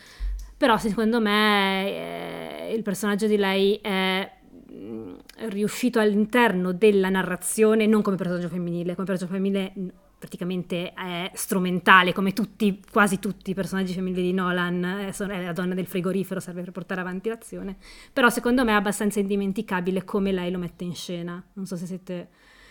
[0.63, 4.31] Però secondo me eh, il personaggio di lei è
[4.73, 5.15] mm,
[5.49, 9.89] riuscito all'interno della narrazione non come personaggio femminile, come personaggio femminile mm,
[10.21, 15.75] praticamente è strumentale come tutti, quasi tutti i personaggi femminili di Nolan, è la donna
[15.75, 17.77] del frigorifero, serve per portare avanti l'azione,
[18.13, 21.87] però secondo me è abbastanza indimenticabile come lei lo mette in scena, non so se
[21.87, 22.29] siete...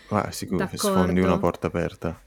[0.08, 2.18] Ah, sicuro che sfondi una porta aperta.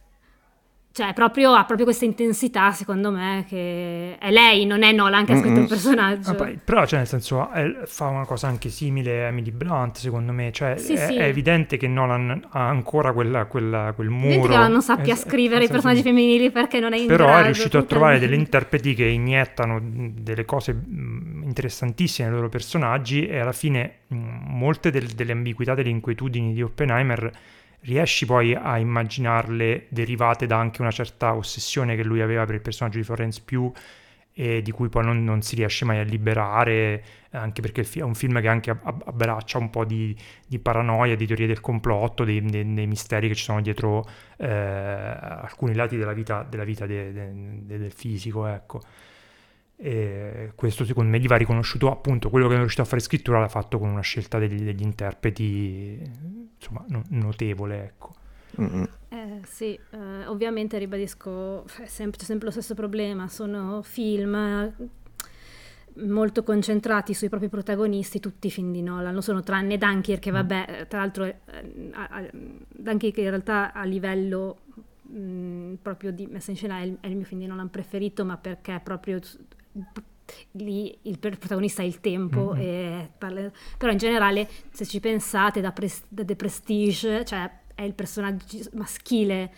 [0.95, 5.33] Cioè, proprio, ha proprio questa intensità, secondo me, che è lei, non è Nolan che
[5.33, 6.29] ha scritto il personaggio.
[6.29, 9.97] Ah, poi, però, cioè, nel senso, è, fa una cosa anche simile a Emily Blunt,
[9.97, 10.53] secondo me.
[10.53, 11.15] Cioè, sì, è, sì.
[11.17, 14.35] è, evidente che Nolan ha ancora quella, quella, quel muro.
[14.35, 16.03] Evidente che non sappia es- scrivere i personaggi sì.
[16.03, 19.81] femminili perché non è in Però grado, è riuscito a trovare delle interpreti che iniettano
[19.83, 26.53] delle cose interessantissime nei loro personaggi e alla fine molte del, delle ambiguità, delle inquietudini
[26.53, 27.31] di Oppenheimer
[27.85, 32.61] riesci poi a immaginarle derivate da anche una certa ossessione che lui aveva per il
[32.61, 33.73] personaggio di Florence Pugh
[34.37, 38.15] e di cui poi non, non si riesce mai a liberare, anche perché è un
[38.15, 40.13] film che anche abbraccia un po' di,
[40.45, 44.49] di paranoia, di teorie del complotto, dei, dei, dei, misteri che ci sono dietro eh,
[44.49, 48.81] alcuni lati della vita, della vita de, de, de, del fisico, ecco.
[49.77, 51.91] E questo secondo me gli va riconosciuto.
[51.91, 54.81] Appunto quello che è riuscito a fare scrittura l'ha fatto con una scelta degli, degli
[54.81, 55.99] interpreti
[56.57, 58.13] insomma no, notevole ecco.
[58.57, 63.27] Eh, sì, eh, ovviamente ribadisco è sempre, c'è sempre lo stesso problema.
[63.27, 64.73] Sono film eh,
[66.05, 69.13] molto concentrati sui propri protagonisti tutti i film di Nolan.
[69.13, 72.31] Lo sono tranne Dunkirk che vabbè tra l'altro eh,
[72.69, 74.59] Dunkirk in realtà a livello
[75.01, 78.23] mh, proprio di messa in scena è il, è il mio film di Nolan preferito
[78.25, 79.19] ma perché proprio
[80.51, 83.05] lì il protagonista ha il tempo, mm-hmm.
[83.17, 83.51] parla...
[83.77, 88.57] però in generale se ci pensate da, pres- da The Prestige, cioè è il personaggio
[88.73, 89.51] maschile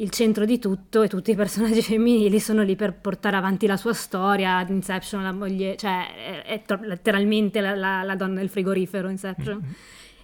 [0.00, 3.76] il centro di tutto e tutti i personaggi femminili sono lì per portare avanti la
[3.76, 9.08] sua storia, Inception, la moglie, cioè è, è letteralmente la, la, la, donna del frigorifero
[9.08, 9.56] Inception.
[9.56, 9.72] Mm-hmm.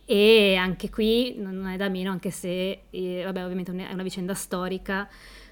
[0.09, 4.35] E anche qui non è da meno, anche se, eh, vabbè, ovviamente è una vicenda
[4.35, 5.09] storica,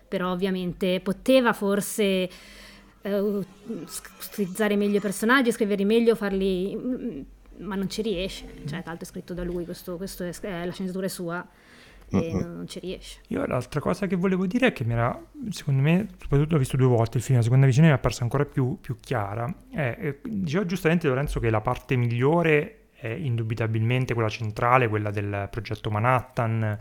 [0.07, 2.31] però ovviamente poteva forse
[3.05, 3.45] uh,
[4.33, 6.77] utilizzare meglio i personaggi, scriverli meglio, farli...
[6.77, 7.21] Mm,
[7.59, 10.73] ma non ci riesce, cioè tanto è scritto da lui, questo, questo è, è, la
[10.73, 11.47] sceneggiatura è sua
[12.11, 12.57] e mm-hmm.
[12.57, 13.21] non ci riesce.
[13.29, 15.19] Io l'altra cosa che volevo dire è che mi era,
[15.51, 18.23] secondo me, soprattutto l'ho visto due volte il film, la seconda visione mi è apparsa
[18.23, 19.53] ancora più, più chiara.
[19.71, 25.91] Eh, diceva giustamente Lorenzo che la parte migliore è indubitabilmente quella centrale, quella del progetto
[25.91, 26.79] Manhattan,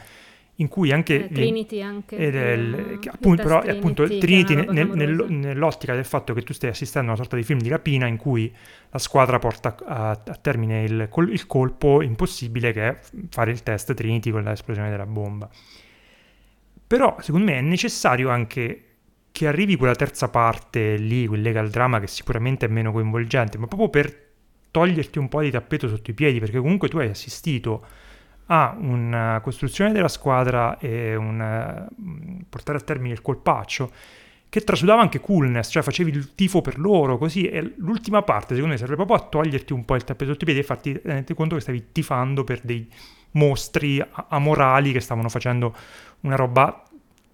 [0.57, 1.25] in cui anche...
[1.25, 2.15] Eh, Trinity anche.
[2.15, 6.43] Ed è il, che appunto, però Trinity, appunto Trinity nel, nel, nell'ottica del fatto che
[6.43, 8.53] tu stai assistendo a una sorta di film di rapina in cui
[8.89, 13.93] la squadra porta a, a termine il, il, colpo impossibile che è fare il test
[13.93, 15.49] Trinity con l'esplosione della bomba.
[16.85, 18.83] Però secondo me è necessario anche
[19.31, 23.65] che arrivi quella terza parte lì, quel legal drama che sicuramente è meno coinvolgente, ma
[23.65, 24.21] proprio per
[24.69, 27.83] toglierti un po' di tappeto sotto i piedi, perché comunque tu hai assistito
[28.47, 33.91] a una costruzione della squadra e un mm, portare a termine il colpaccio
[34.53, 38.73] che trasudava anche coolness, cioè facevi il tifo per loro, così, e l'ultima parte secondo
[38.73, 41.33] me serve proprio a toglierti un po' il tappeto sotto i piedi e farti rendere
[41.33, 42.87] conto che stavi tifando per dei
[43.31, 45.75] mostri amorali che stavano facendo
[46.19, 46.83] una roba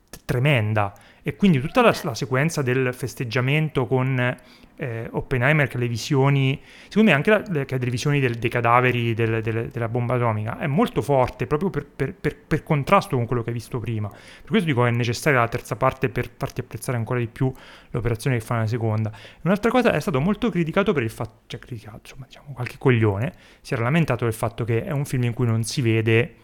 [0.10, 0.94] t- tremenda.
[1.22, 4.38] E quindi tutta la, la sequenza del festeggiamento con
[4.80, 8.50] eh, Oppenheimer che le visioni, secondo me anche la, le, che le visioni del, dei
[8.50, 13.18] cadaveri del, del, della bomba atomica è molto forte proprio per, per, per, per, contrasto
[13.18, 14.08] con quello che hai visto prima.
[14.08, 17.52] Per questo dico che è necessaria la terza parte per farti apprezzare ancora di più
[17.90, 19.12] l'operazione che fa nella seconda.
[19.42, 23.34] Un'altra cosa è stato molto criticato per il fatto, cioè criticato, insomma diciamo qualche coglione,
[23.60, 26.36] si era lamentato del fatto che è un film in cui non si vede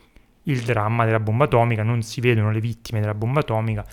[0.48, 3.86] il dramma della bomba atomica, non si vedono le vittime della bomba atomica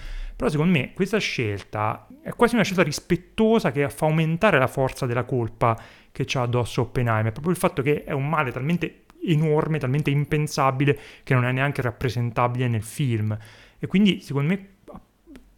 [0.43, 5.07] però secondo me questa scelta è quasi una scelta rispettosa che fa aumentare la forza
[5.07, 9.79] della colpa che c'ha addosso Oppenheimer, proprio il fatto che è un male talmente enorme,
[9.79, 13.39] talmente impensabile che non è neanche rappresentabile nel film.
[13.79, 14.69] E quindi secondo me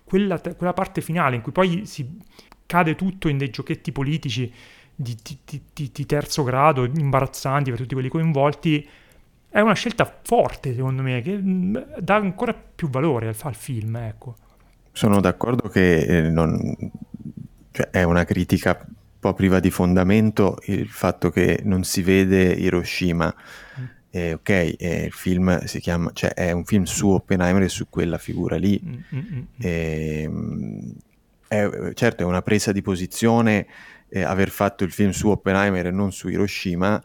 [0.05, 2.19] quella, quella parte finale in cui poi si
[2.67, 4.53] cade tutto in dei giochetti politici
[4.95, 8.87] di, di, di, di terzo grado, imbarazzanti per tutti quelli coinvolti,
[9.49, 13.97] è una scelta forte secondo me che mm, dà ancora più valore al, al film,
[13.97, 14.37] ecco.
[14.97, 16.57] Sono d'accordo che eh, non,
[17.73, 22.53] cioè, è una critica un po' priva di fondamento il fatto che non si vede
[22.53, 23.35] Hiroshima.
[23.81, 23.85] Mm.
[24.11, 27.89] Eh, ok, eh, il film si chiama, cioè è un film su Oppenheimer e su
[27.91, 28.81] quella figura lì.
[29.59, 30.31] Eh,
[31.49, 33.67] è, certo, è una presa di posizione
[34.09, 37.03] eh, aver fatto il film su Oppenheimer e non su Hiroshima.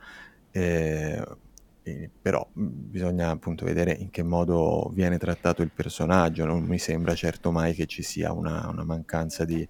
[1.84, 7.16] Eh, però bisogna appunto vedere in che modo viene trattato il personaggio, non mi sembra
[7.16, 9.68] certo mai che ci sia una, una mancanza di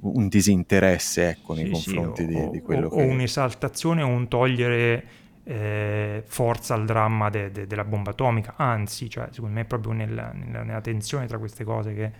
[0.00, 3.02] un disinteresse ecco, nei sì, confronti sì, o, di, di, quello o, che...
[3.02, 5.04] O un'esaltazione o un togliere
[5.44, 9.92] eh, forza il dramma de, de, della bomba atomica, anzi, cioè, secondo me è proprio
[9.92, 12.10] nella, nella, nella tensione tra queste cose che,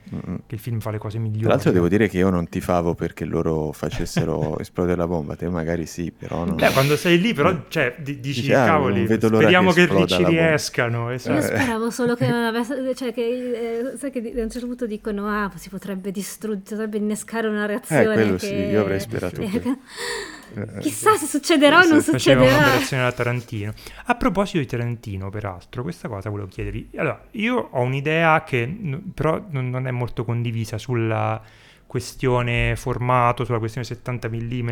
[0.47, 1.45] che, il film fa le cose migliori.
[1.45, 5.49] Tra l'altro devo dire che io non tifavo perché loro facessero esplodere la bomba, te
[5.49, 6.57] magari sì, però non...
[6.57, 10.25] Beh, quando sei lì però, cioè, d- dici, Dici, ah, cavoli, speriamo che, che ci
[10.25, 11.11] riescano.
[11.11, 14.87] Io speravo solo che non avesse, cioè che, eh, sai che a un certo punto
[14.87, 18.47] dicono, ah, si potrebbe distruggere, potrebbe innescare una reazione Eh, quello che...
[18.47, 19.41] sì, io avrei sperato.
[20.81, 22.57] Chissà se succederà o non succederà.
[22.57, 23.73] un'operazione da Tarantino.
[24.07, 26.91] A proposito di Tarantino, peraltro, questa cosa volevo chiedervi.
[26.97, 31.41] Allora, io ho un'idea che però non è molto condivisa sulla
[31.87, 34.71] questione formato, sulla questione 70 mm,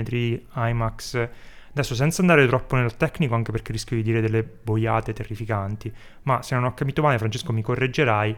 [0.55, 1.29] IMAX.
[1.71, 5.91] Adesso senza andare troppo nel tecnico, anche perché rischio di dire delle boiate terrificanti,
[6.25, 8.37] ma se non ho capito male, Francesco mi correggerai,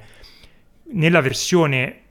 [0.92, 2.03] nella versione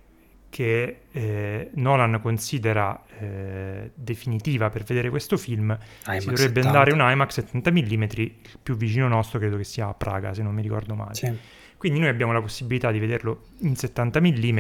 [0.54, 6.68] che eh, Nolan considera eh, definitiva per vedere questo film, IMAX si dovrebbe 70.
[6.68, 10.44] andare un IMAX 70 mm, il più vicino nostro credo che sia a Praga, se
[10.44, 11.16] non mi ricordo male.
[11.16, 11.36] Sì.
[11.76, 14.60] Quindi noi abbiamo la possibilità di vederlo in 70 mm.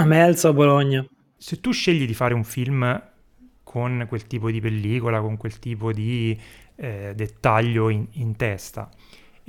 [0.00, 1.06] A Melzo a Bologna.
[1.36, 3.00] Se tu scegli di fare un film
[3.62, 6.36] con quel tipo di pellicola, con quel tipo di
[6.74, 8.90] eh, dettaglio in, in testa,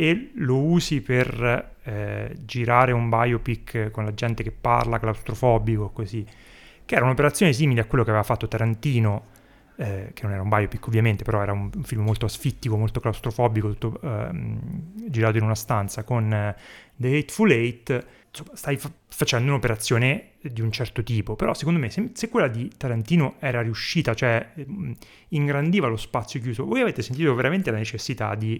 [0.02, 6.26] e lo usi per eh, girare un biopic con la gente che parla, claustrofobico, così,
[6.84, 9.28] che era un'operazione simile a quello che aveva fatto Tarantino,
[9.76, 13.76] eh, che non era un biopic ovviamente, però era un, film molto asfittico, molto claustrofobico,
[13.76, 14.60] tutto ehm,
[15.08, 16.56] girato in una stanza con eh,
[16.96, 21.92] The Hateful Eight, insomma, stai fa- facendo un'operazione di un certo tipo, però secondo me
[21.92, 24.52] se, se, quella di Tarantino era riuscita, cioè
[25.28, 28.60] ingrandiva lo spazio chiuso, voi avete sentito veramente la necessità di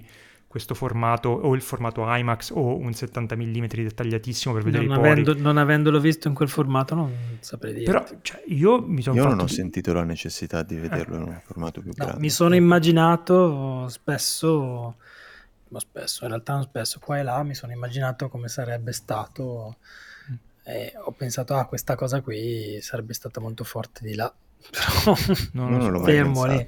[0.52, 5.00] questo formato o il formato IMAX o un 70 mm dettagliatissimo per vedere non i
[5.00, 5.10] pori.
[5.12, 7.86] Avendo, non avendolo visto in quel formato non saprei dire.
[7.86, 9.54] Però cioè, io mi sono Io non ho di...
[9.54, 11.20] sentito la necessità di vederlo eh.
[11.20, 12.20] in un formato più no, grande.
[12.20, 14.98] Mi sono immaginato spesso,
[15.70, 19.78] ma spesso, in realtà non spesso, qua e là mi sono immaginato come sarebbe stato
[20.30, 20.36] mm.
[20.64, 24.30] e ho pensato ah questa cosa qui sarebbe stata molto forte di là.
[24.70, 25.16] Però
[25.54, 26.68] non, non lo fermo lì.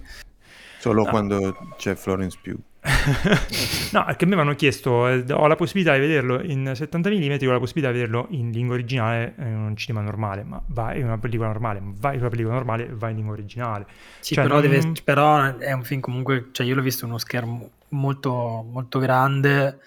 [0.80, 1.10] Solo no.
[1.10, 2.72] quando c'è Florence Pugh.
[3.94, 7.52] no, me mi hanno chiesto, eh, ho la possibilità di vederlo in 70 mm, ho
[7.52, 11.18] la possibilità di vederlo in lingua originale in un cinema normale, ma vai in una
[11.18, 13.86] pellicola normale, vai in una pellicola normale, vai in lingua originale.
[14.20, 14.70] Sì, cioè, però, non...
[14.70, 18.32] deve, però, è un film comunque, cioè io l'ho visto su uno schermo molto,
[18.70, 19.80] molto grande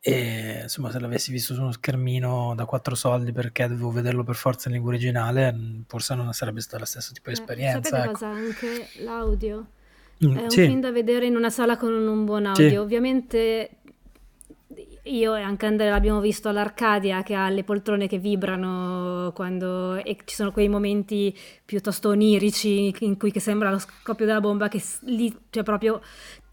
[0.00, 4.36] e insomma se l'avessi visto su uno schermino da quattro soldi perché dovevo vederlo per
[4.36, 7.82] forza in lingua originale, forse non sarebbe stata la stessa tipo di eh, esperienza.
[7.82, 8.12] Sapete ecco.
[8.12, 8.28] cosa?
[8.28, 9.66] Anche l'audio
[10.24, 10.62] Mm, è un sì.
[10.62, 12.68] film da vedere in una sala con un buon audio.
[12.68, 12.76] Sì.
[12.76, 13.70] Ovviamente
[15.08, 20.16] io e anche Andrea l'abbiamo visto all'Arcadia che ha le poltrone che vibrano quando e
[20.24, 24.82] ci sono quei momenti piuttosto onirici in cui che sembra lo scoppio della bomba che
[25.02, 26.00] lì cioè proprio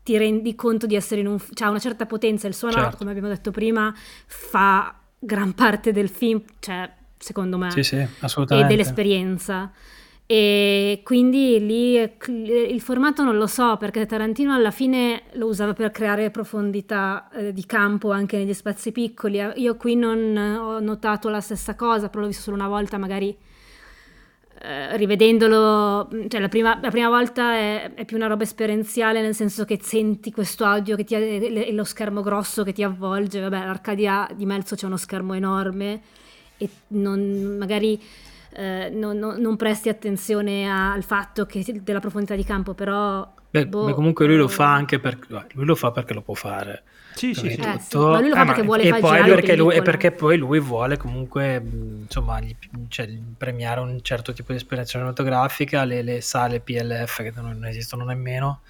[0.04, 2.98] ti rendi conto di essere in un cioè una certa potenza il suono certo.
[2.98, 3.94] come abbiamo detto prima
[4.28, 8.72] fa gran parte del film cioè secondo me sì, sì, assolutamente.
[8.72, 9.72] e dell'esperienza
[10.28, 15.92] e quindi lì il formato non lo so perché Tarantino alla fine lo usava per
[15.92, 19.40] creare profondità eh, di campo anche negli spazi piccoli.
[19.58, 23.38] Io qui non ho notato la stessa cosa, però l'ho visto solo una volta, magari
[24.62, 29.36] eh, rivedendolo, cioè la prima, la prima volta è, è, più una roba esperienziale nel
[29.36, 33.42] senso che senti questo audio che ti, e lo schermo grosso che ti avvolge.
[33.42, 36.02] Vabbè, l'Arcadia di Melzo c'è uno schermo enorme
[36.58, 38.02] e non, magari
[38.56, 43.34] eh, non, non, non, presti attenzione al fatto che, della profondità di campo, però...
[43.50, 46.84] Beh, boh, comunque lui lo fa anche perché lui lo fa perché lo può fare.
[47.16, 47.60] Sì, sì, sì.
[47.60, 47.98] Eh, sì.
[47.98, 50.38] Ma lui lo fa eh, perché vuole e fare poi perché lui, E perché poi
[50.38, 51.64] lui vuole comunque
[52.02, 52.56] insomma, gli,
[52.90, 57.66] cioè, premiare un certo tipo di esperienza cinematografica, le, le sale PLF che non, non
[57.66, 58.62] esistono nemmeno,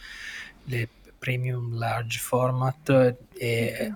[0.66, 3.94] le premium large format e,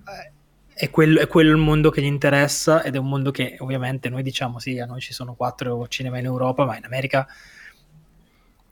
[0.79, 4.07] è quello, è quello, il mondo che gli interessa ed è un mondo che ovviamente
[4.07, 7.27] noi diciamo sì, a noi ci sono quattro cinema in Europa, ma in America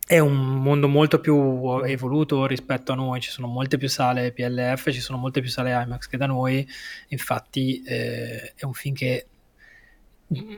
[0.05, 4.89] è un mondo molto più evoluto rispetto a noi, ci sono molte più sale PLF,
[4.89, 6.65] ci sono molte più sale IMAX che da noi,
[7.09, 9.27] infatti eh, è un film che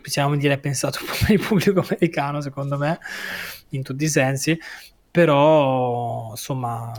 [0.04, 3.00] possiamo dire è pensato un po' per il pubblico americano secondo me,
[3.70, 4.56] in tutti i sensi,
[5.10, 6.92] però insomma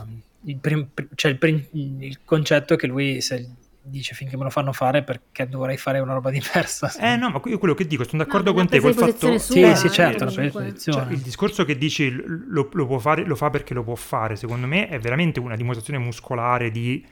[0.43, 3.49] il, prim- cioè il, il concetto è che lui se
[3.83, 6.93] dice finché me lo fanno fare perché dovrei fare una roba diversa.
[6.99, 9.37] Eh no, ma io quello che dico, sono d'accordo no, con te col fatto...
[9.37, 13.35] Sua, sì, sì, certo, eh, cioè, il discorso che dici lo, lo, può fare, lo
[13.35, 17.05] fa perché lo può fare, secondo me è veramente una dimostrazione muscolare di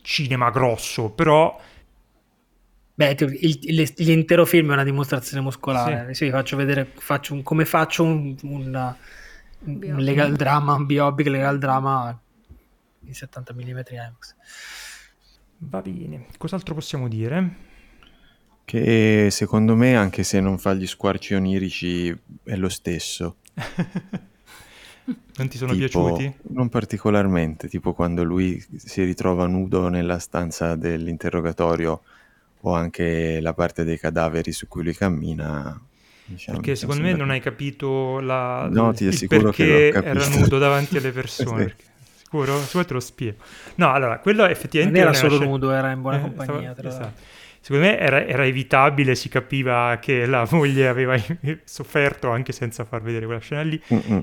[0.00, 1.58] cinema grosso, però...
[2.94, 6.08] Beh, il, il, l'intero film è una dimostrazione muscolare.
[6.08, 8.94] Sì, sì faccio vedere faccio un, come faccio un, un,
[9.64, 12.16] un legal drama, un biopic legal drama
[13.04, 14.36] in 70 mm IMAX.
[15.64, 17.70] Va bene, cos'altro possiamo dire?
[18.64, 22.08] Che secondo me, anche se non fa gli squarci onirici,
[22.42, 23.36] è lo stesso.
[25.36, 26.32] non ti sono tipo, piaciuti?
[26.48, 32.02] Non particolarmente, tipo quando lui si ritrova nudo nella stanza dell'interrogatorio
[32.60, 35.80] o anche la parte dei cadaveri su cui lui cammina.
[36.24, 40.96] Diciamo, perché secondo me non hai capito la, no, ti il perché era nudo davanti
[40.96, 41.74] alle persone.
[41.78, 41.90] sì.
[42.32, 42.58] Sicuro?
[42.60, 43.36] Se te lo spiego.
[43.74, 44.98] No, allora, quello effettivamente...
[44.98, 46.72] Non era solo scel- nudo, era in buona eh, compagnia.
[46.72, 47.20] Stava, esatto.
[47.60, 51.14] Secondo me era, era, evitabile, si capiva che la moglie aveva
[51.64, 53.80] sofferto anche senza far vedere quella scena lì.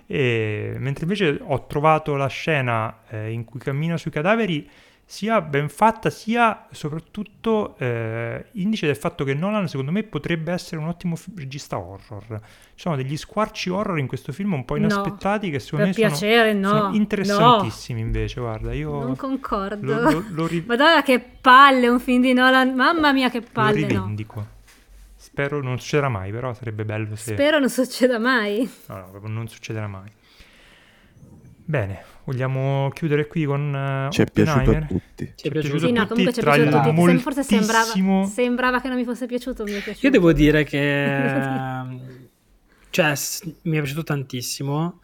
[0.07, 4.67] E, mentre invece ho trovato la scena eh, in cui cammina sui cadaveri
[5.11, 10.79] sia ben fatta, sia soprattutto eh, indice del fatto che Nolan, secondo me, potrebbe essere
[10.79, 12.25] un ottimo f- regista horror.
[12.27, 15.93] Ci sono degli squarci horror in questo film un po' inaspettati no, che secondo me
[15.93, 18.05] piacere, sono, no, sono interessantissimi no.
[18.05, 19.01] invece, guarda, io...
[19.01, 19.83] Non concordo.
[19.83, 23.81] Lo, lo, lo ri- Madonna che palle un film di Nolan, mamma mia che palle,
[23.81, 24.47] Lo rivendico.
[25.15, 27.33] Spero non succederà mai, però sarebbe bello se...
[27.33, 28.71] Spero non succeda mai.
[28.85, 30.11] No, no, non succederà mai.
[31.65, 35.33] Bene, vogliamo chiudere qui con uh, Ci è piaciuto a tutti.
[35.35, 37.17] Ci è piaciuto sì, no, comunque ci è piaciuto a tutti.
[37.17, 40.05] Forse sembrava, sembrava, che non mi fosse piaciuto, mi è piaciuto.
[40.05, 41.87] Io devo dire che
[42.91, 43.13] cioè,
[43.63, 44.99] mi è piaciuto tantissimo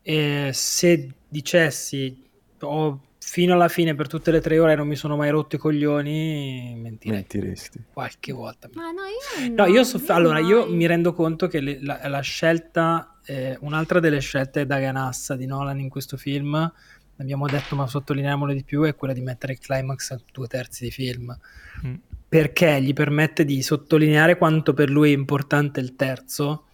[0.00, 2.24] e se dicessi
[2.60, 3.00] oh,
[3.30, 6.74] fino alla fine per tutte le tre ore non mi sono mai rotto i coglioni,
[6.76, 7.18] mentirei.
[7.18, 7.84] Mentiresti.
[7.92, 8.68] Qualche volta.
[8.74, 9.54] Ma no, io no.
[9.54, 14.00] no io, so, allora, io mi rendo conto che le, la, la, scelta, eh, un'altra
[14.00, 16.72] delle scelte da ganassa di Nolan in questo film,
[17.18, 20.82] abbiamo detto ma sottolineiamolo di più, è quella di mettere il climax a due terzi
[20.86, 21.38] di film.
[21.86, 21.94] Mm.
[22.28, 26.64] Perché gli permette di sottolineare quanto per lui è importante il terzo,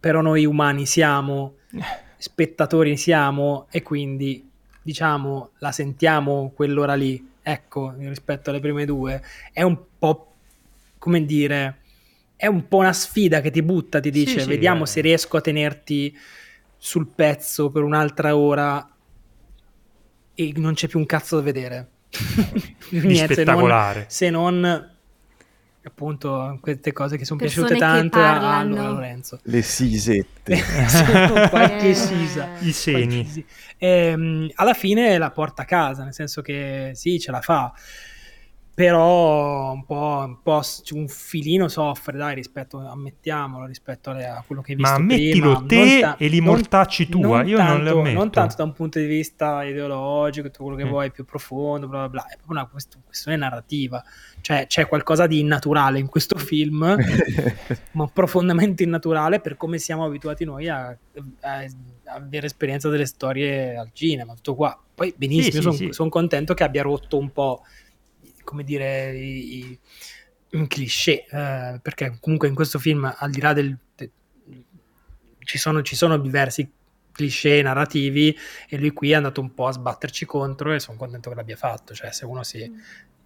[0.00, 1.56] però noi umani siamo,
[2.16, 4.47] spettatori siamo, e quindi
[4.88, 9.22] diciamo, la sentiamo quell'ora lì, ecco, rispetto alle prime due,
[9.52, 10.32] è un po',
[10.96, 11.80] come dire,
[12.34, 15.36] è un po' una sfida che ti butta, ti dice, sì, vediamo sì, se riesco
[15.36, 16.16] a tenerti
[16.78, 18.90] sul pezzo per un'altra ora
[20.34, 21.88] e non c'è più un cazzo da vedere.
[22.88, 24.06] Niente, spettacolare.
[24.08, 24.97] Se non, se non
[25.88, 29.40] appunto queste cose che sono Persone piaciute tanto a, Lorenzo.
[29.42, 30.56] Le sisette.
[31.50, 32.48] qualche sisa.
[32.60, 33.44] I seni.
[33.76, 37.72] E, ehm, alla fine la porta a casa, nel senso che sì, ce la fa
[38.78, 40.62] però un po', un, po',
[40.92, 45.66] un filino soffre, dai, rispetto, ammettiamolo, rispetto a quello che hai visto Ma ammettilo prima.
[45.66, 48.18] te ta- e li mortacci tua, io tanto, non lo ammetto.
[48.18, 50.90] Non tanto da un punto di vista ideologico, tutto quello che mm.
[50.90, 54.00] vuoi, più profondo, bla bla bla, è proprio una questione narrativa.
[54.40, 56.96] Cioè c'è qualcosa di innaturale in questo film,
[57.90, 60.96] ma profondamente innaturale per come siamo abituati noi a, a,
[61.40, 61.64] a
[62.14, 64.80] avere esperienza delle storie al cinema, tutto qua.
[64.94, 65.92] Poi benissimo, sì, sono sì, sì.
[65.92, 67.62] son contento che abbia rotto un po'
[68.48, 69.78] come dire, i, i,
[70.52, 73.76] in cliché, eh, perché comunque in questo film, al di là del...
[73.94, 74.10] De,
[75.40, 76.70] ci, sono, ci sono diversi
[77.12, 78.34] cliché narrativi
[78.66, 81.56] e lui qui è andato un po' a sbatterci contro e sono contento che l'abbia
[81.56, 82.66] fatto, cioè se uno si...
[82.66, 82.78] Mm.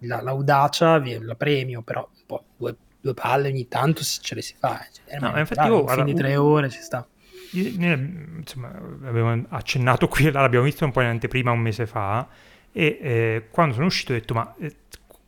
[0.05, 4.53] La, l'audacia la premio, però un po' due, due palle ogni tanto ce le si
[4.59, 4.85] fa.
[4.91, 7.07] Cioè, no, infatti io, un film di tre ore ci sta.
[7.53, 8.67] insomma,
[9.05, 12.27] abbiamo accennato qui, l'abbiamo visto un po' in anteprima un mese fa
[12.75, 14.75] e eh, quando sono uscito ho detto ma eh,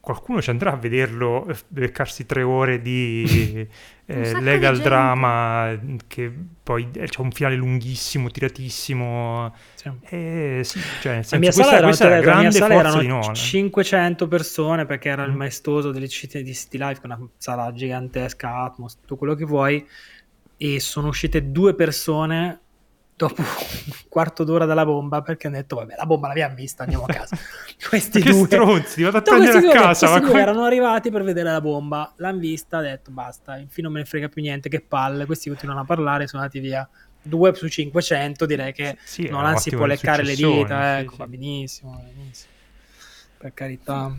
[0.05, 3.67] qualcuno ci andrà a vederlo, eh, beccarsi tre ore di
[4.05, 5.75] eh, legal di drama,
[6.05, 6.31] che
[6.61, 9.51] poi eh, c'è un finale lunghissimo, tiratissimo.
[9.73, 9.91] Sì.
[10.09, 12.99] Eh, sì, cioè, senso, la mia questa, sala, era, questa era grande mia sala forza
[12.99, 15.29] erano 500 persone perché era mm.
[15.29, 19.83] il maestoso delle città di City Life, una sala gigantesca, Atmos, tutto quello che vuoi,
[20.55, 22.59] e sono uscite due persone
[23.17, 23.47] dopo un
[24.09, 27.37] quarto d'ora dalla bomba perché hanno detto vabbè la bomba l'abbiamo vista andiamo a casa.
[27.87, 28.45] Questi che due.
[28.45, 32.39] stronzi vado a prendere a casa questi due erano arrivati per vedere la bomba l'hanno
[32.39, 35.81] vista ha detto basta infine non me ne frega più niente che palle questi continuano
[35.81, 36.87] a parlare sono andati via
[37.21, 41.27] 2 su 500 direi che sì, non si può leccare le dita ecco sì, va
[41.27, 42.51] benissimo, benissimo.
[43.37, 44.13] Per carità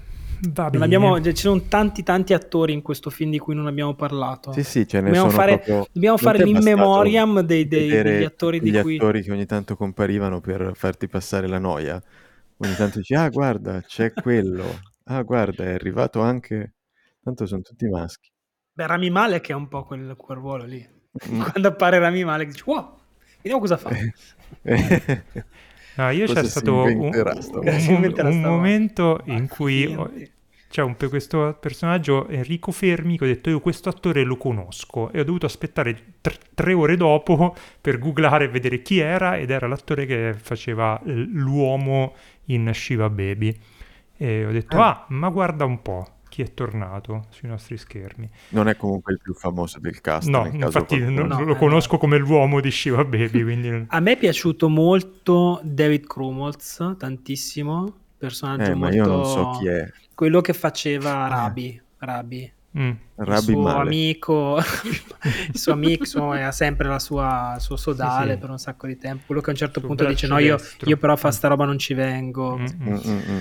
[0.54, 4.52] Abbiamo, ci sono tanti tanti attori in questo film di cui non abbiamo parlato.
[4.52, 5.86] Sì, sì, ce ne dobbiamo sono fare, proprio...
[5.92, 8.96] dobbiamo fare l'in memoriam dei, dei, degli attori di gli cui...
[8.96, 12.02] attori che ogni tanto comparivano per farti passare la noia.
[12.58, 14.64] Ogni tanto dici, ah guarda, c'è quello.
[15.04, 16.74] Ah guarda, è arrivato anche...
[17.22, 18.30] Tanto sono tutti maschi.
[18.72, 20.86] Beh, Rami Malek è un po' quel, quel ruolo lì.
[21.28, 21.40] Mm.
[21.40, 22.94] Quando appare Rami Malek dici, wow,
[23.36, 23.90] vediamo cosa fa.
[25.96, 30.10] No, io Cosa c'è stato un, un, un, un momento in cui ho,
[30.68, 35.20] c'è un, questo personaggio Enrico Fermi che ho detto io questo attore lo conosco e
[35.20, 39.66] ho dovuto aspettare tre, tre ore dopo per googlare e vedere chi era ed era
[39.66, 42.14] l'attore che faceva l'uomo
[42.46, 43.56] in Shiva Baby.
[44.18, 48.28] E ho detto ah, ah ma guarda un po' chi è tornato sui nostri schermi.
[48.50, 50.28] Non è comunque il più famoso del cast.
[50.28, 53.42] No, infatti non, no, lo eh, conosco come l'uomo di Shiva Baby.
[53.42, 53.86] Quindi...
[53.88, 57.90] A me è piaciuto molto David Krumholtz, tantissimo.
[58.18, 58.94] Personaggio eh, molto...
[58.94, 59.90] io non so chi è.
[60.14, 61.68] Quello che faceva Rabi.
[61.68, 61.82] Eh.
[62.00, 62.52] Rabi.
[62.78, 62.90] Mm.
[62.90, 63.80] Il suo male.
[63.80, 64.58] amico,
[65.48, 68.38] il suo amico ha sempre la sua, il suo sodale sì, sì.
[68.40, 69.22] per un sacco di tempo.
[69.24, 71.48] Quello che a un certo Sul punto dice: No, io, io, però a fare sta
[71.48, 72.58] roba non ci vengo.
[72.58, 72.92] Mm-hmm.
[72.92, 73.40] Mm-hmm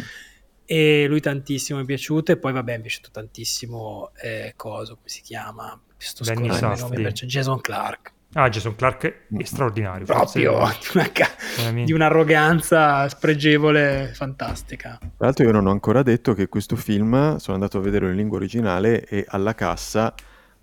[0.65, 4.93] e lui tantissimo mi è piaciuto e poi vabbè mi è piaciuto tantissimo eh, cosa
[4.93, 5.79] come si chiama?
[5.97, 8.13] Sto nome Jason Clark.
[8.33, 9.39] Ah Jason Clark è mm.
[9.39, 10.59] straordinario proprio
[11.71, 14.97] di, di un'arroganza spregevole fantastica.
[14.99, 18.15] Tra l'altro io non ho ancora detto che questo film sono andato a vedere in
[18.15, 20.13] lingua originale e alla cassa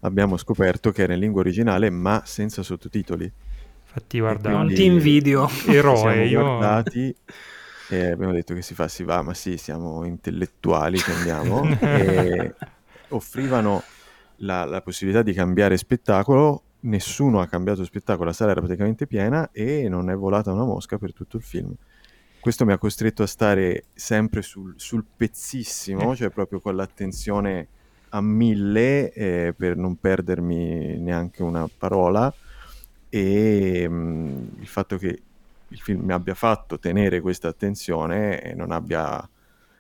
[0.01, 3.33] abbiamo scoperto che era in lingua originale ma senza sottotitoli.
[3.85, 7.15] Infatti guarda non ti invidio eroe io guardati
[7.89, 11.63] e abbiamo detto che si fa, si va, ma sì, siamo intellettuali che andiamo.
[11.81, 12.55] e
[13.09, 13.83] offrivano
[14.39, 16.63] la, la, possibilità di cambiare spettacolo.
[16.81, 20.99] Nessuno ha cambiato spettacolo, la sala era praticamente piena e non è volata una mosca
[20.99, 21.73] per tutto il film.
[22.41, 27.69] Questo mi ha costretto a stare sempre sul, sul pezzissimo, cioè proprio con l'attenzione
[28.09, 32.33] a mille eh, per non perdermi neanche una parola
[33.09, 35.23] e mh, mm, il fatto che
[35.73, 39.29] il film mi abbia fatto tenere questa attenzione e non abbia...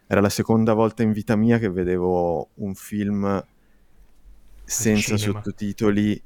[0.06, 3.42] Era la seconda volta in vita mia che vedevo un film
[4.64, 6.20] senza sottotitoli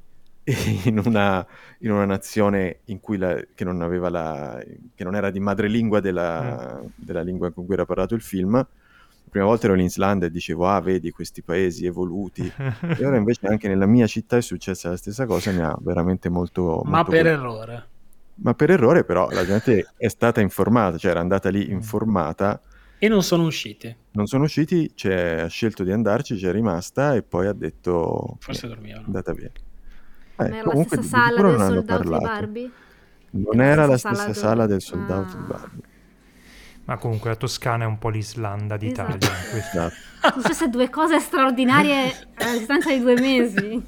[0.85, 1.45] in una,
[1.81, 4.61] in una, nazione in cui la, che, non aveva la,
[4.95, 6.87] che non era di madrelingua della, mm.
[6.97, 8.55] della lingua con cui era parlato il film.
[8.55, 12.51] La prima volta ero in Islanda e dicevo, ah, vedi questi paesi evoluti.
[12.99, 16.29] e ora invece anche nella mia città è successa la stessa cosa, mi ha veramente
[16.29, 16.83] molto...
[16.85, 17.87] Ma molto per errore
[18.37, 22.61] ma per errore però la gente è stata informata, cioè era andata lì informata.
[22.99, 23.95] E non sono usciti.
[24.13, 28.37] Non sono usciti, cioè, ha scelto di andarci, c'è rimasta e poi ha detto...
[28.41, 29.05] Forse dormivano.
[29.05, 29.51] Andata via.
[30.39, 32.71] Eh, Ma era la stessa sala del soldato di Barbie?
[33.31, 35.41] Non era, la stessa sala, sala del soldato ah.
[35.41, 35.83] di Barbie.
[36.85, 39.17] Ma comunque la Toscana è un po' l'Islanda d'Italia.
[39.17, 39.57] Esatto.
[39.57, 40.41] esatto.
[40.41, 43.85] Successe due cose straordinarie a distanza di due mesi.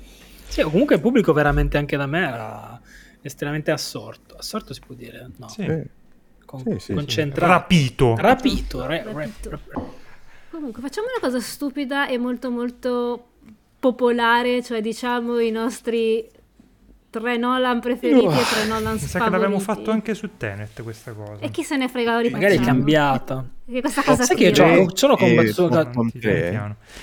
[0.49, 2.78] Sì, comunque il pubblico veramente anche da me era
[3.23, 4.37] estremamente assorto.
[4.37, 5.31] Assorto si può dire?
[5.37, 5.49] No.
[5.49, 5.97] Sì.
[6.45, 7.53] Con, sì, sì, concentrato.
[7.53, 8.17] Rapito.
[8.17, 8.87] Rapito.
[8.87, 9.51] Re, Rapito.
[9.51, 9.97] Re, re,
[10.51, 13.27] Comunque facciamo una cosa stupida e molto molto
[13.79, 16.29] popolare, cioè diciamo i nostri
[17.11, 20.83] tre Nolan preferiti uh, e tre Nolan Mi sa che l'abbiamo fatto anche su Tenet
[20.83, 21.39] questa cosa.
[21.41, 23.47] E chi se ne frega di Magari è cambiata.
[23.69, 25.91] Che questa cosa Sai che io sono combattuto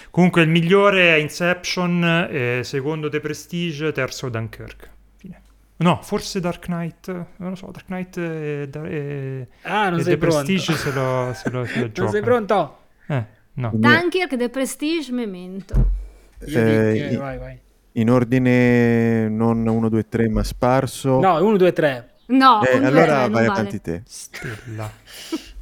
[0.10, 4.90] Comunque il migliore è Inception, eh, secondo The Prestige, terzo Dunkirk.
[5.78, 10.14] No, forse Dark Knight, non lo so, Dark Knight e, e, ah, non e sei
[10.14, 10.44] The pronto.
[10.46, 12.78] Prestige se lo, se lo, se lo Non sei pronto?
[13.08, 13.72] Eh, no.
[13.74, 15.92] Dunkirk, The Prestige, Memento.
[16.40, 17.60] Eh, in, vai, vai.
[17.94, 21.20] in ordine non 1, 2, 3 ma sparso.
[21.20, 22.10] No, 1, 2, 3.
[22.28, 23.48] No, eh, allora vai vale.
[23.48, 24.02] avanti te.
[24.06, 24.90] Stella.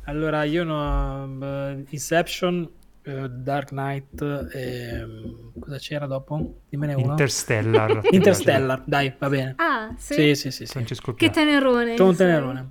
[0.05, 2.69] allora io no, uh, Inception
[3.05, 4.21] eh, Dark Knight
[4.53, 6.61] e mm, cosa c'era dopo?
[6.69, 7.11] Dimmene uno.
[7.11, 7.99] Interstellar.
[8.11, 9.53] Interstellar, dai, va bene.
[9.57, 10.13] Ah, sì?
[10.13, 10.65] Sì, sì, sì.
[10.65, 11.95] Francesco Che tenerone.
[11.99, 12.69] un tenerone.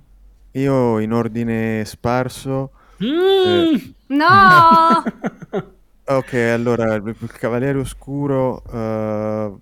[0.51, 2.71] Io in ordine sparso.
[3.03, 3.93] Mm, eh.
[4.07, 5.03] No!
[6.05, 9.59] ok, allora il Cavaliere Oscuro, uh,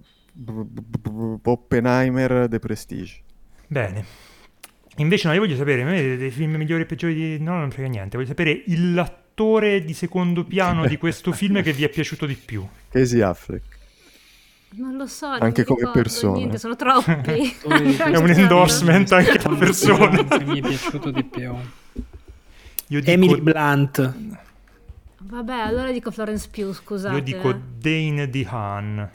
[1.43, 3.22] Oppenheimer, The Prestige.
[3.67, 4.05] Bene.
[4.97, 7.39] Invece no, io voglio sapere, dei film migliori e peggiori di...
[7.39, 8.93] No, non frega niente, voglio sapere il
[9.41, 12.65] l'attore di secondo piano di questo film che vi è piaciuto di più?
[12.89, 13.79] Casey Affleck.
[14.73, 16.37] Non lo so, anche come persona.
[16.37, 17.57] Niente, sono troppi.
[17.97, 20.23] è un endorsement anche a persona.
[20.23, 21.53] che mi è piaciuto di più.
[22.87, 23.09] Dico...
[23.09, 24.15] Emily Blunt.
[25.23, 27.15] Vabbè, allora dico Florence Pugh, scusate.
[27.15, 29.09] Io dico Dane DeHaan,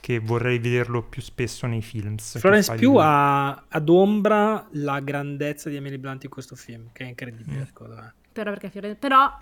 [0.00, 2.16] che vorrei vederlo più spesso nei film.
[2.18, 7.08] Florence Pugh ha ad ombra la grandezza di Emily Blunt in questo film, che è
[7.08, 7.64] incredibile, mm.
[7.64, 9.36] secondo me però perché Fiorentina però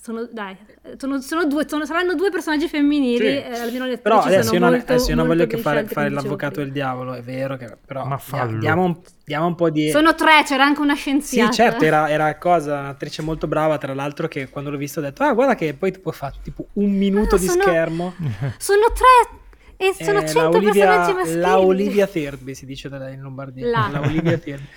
[0.00, 0.56] sono, dai,
[0.96, 3.16] sono, sono due, sono, saranno due personaggi femminili.
[3.18, 3.24] Sì.
[3.24, 6.08] Eh, almeno le però adesso io, non, molto, adesso io non voglio che fare, fare
[6.08, 8.58] l'avvocato del diavolo, è vero che però Ma fallo.
[8.58, 9.90] Diamo, un, diamo un po' di...
[9.90, 11.52] Sono tre, c'era anche una scienziata.
[11.52, 15.02] Sì, certo, era, era cosa, un'attrice molto brava, tra l'altro che quando l'ho visto ho
[15.02, 18.14] detto, ah guarda che poi ti può fare tipo un minuto ah, di sono, schermo.
[18.58, 19.46] Sono tre
[19.80, 21.40] e sono eh, 100 Olivia, personaggi maschili.
[21.40, 23.68] La Olivia Thirby si dice da in Lombardia.
[23.68, 24.66] La, la Olivia Thirby.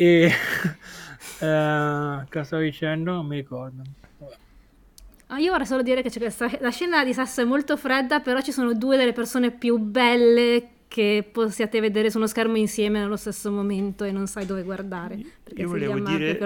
[0.00, 0.32] E...
[1.40, 3.12] Uh, cosa stavo dicendo?
[3.12, 3.82] Non mi ricordo.
[5.28, 8.40] Ah, io vorrei solo dire che questa, la scena di Sasso è molto fredda, però
[8.40, 13.16] ci sono due delle persone più belle che possiate vedere su uno schermo insieme nello
[13.16, 15.20] stesso momento e non sai dove guardare.
[15.54, 16.38] Io volevo dire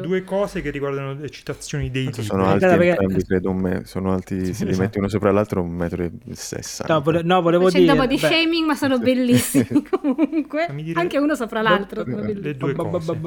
[0.00, 2.22] due cose che riguardano le citazioni dei libri.
[2.22, 2.88] Sono alti perché...
[2.88, 3.82] entrambi, credo, me...
[3.84, 6.94] sono alti, sì, se li metti uno sopra l'altro, un metro e sessanta.
[6.94, 7.22] No, vole...
[7.22, 8.00] no, volevo Facendo dire...
[8.00, 8.26] un po' di beh...
[8.26, 10.68] shaming, ma sono bellissimi comunque.
[10.72, 10.98] Dire...
[10.98, 12.02] Anche uno sopra l'altro.
[12.04, 13.18] Le due cose.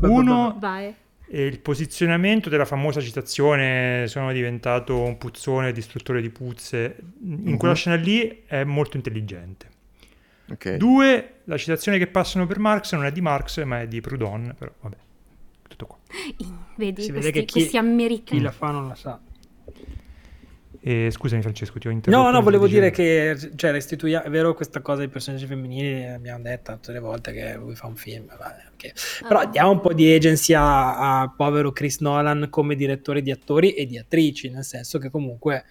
[0.00, 0.56] Uno...
[0.58, 0.94] Vai
[1.26, 7.56] e il posizionamento della famosa citazione sono diventato un puzzone distruttore di puzze in uh-huh.
[7.56, 9.68] quella scena lì è molto intelligente
[10.50, 10.76] Okay.
[10.76, 14.54] Due, la citazione che passano per Marx non è di Marx, ma è di Proudhon,
[14.58, 14.96] però vabbè,
[15.68, 15.98] tutto qua.
[16.76, 18.38] Vedi, si questi, vede che chi, questi americani.
[18.38, 19.20] Chi la fa non la sa.
[20.86, 22.22] E, scusami Francesco, ti ho interrotto.
[22.22, 26.42] No, no, volevo dire che cioè, restituiamo, è vero questa cosa dei personaggi femminili, abbiamo
[26.42, 28.92] detto tutte le volte che lui fa un film, vabbè, okay.
[29.26, 29.46] però ah.
[29.46, 33.86] diamo un po' di agency a, a povero Chris Nolan come direttore di attori e
[33.86, 35.64] di attrici, nel senso che comunque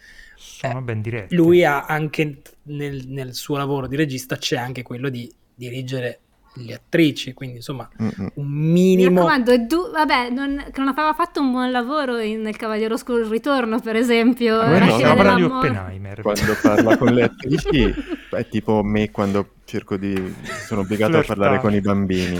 [0.67, 1.35] sono eh, ben diretti.
[1.35, 6.19] Lui ha anche nel, nel, suo lavoro di regista c'è anche quello di dirigere
[6.55, 8.31] le attrici, quindi insomma Mm-mm.
[8.35, 9.09] un minimo...
[9.09, 13.19] Mi raccomando, du- vabbè, non, non aveva fatto un buon lavoro in, nel Cavaliere Oscuro
[13.19, 14.61] il Ritorno, per esempio.
[14.65, 16.21] No, no, di Oppenheimer.
[16.21, 17.93] Quando parla con le attrici
[18.29, 20.35] è tipo me quando cerco di...
[20.67, 22.39] sono obbligato a parlare con i bambini.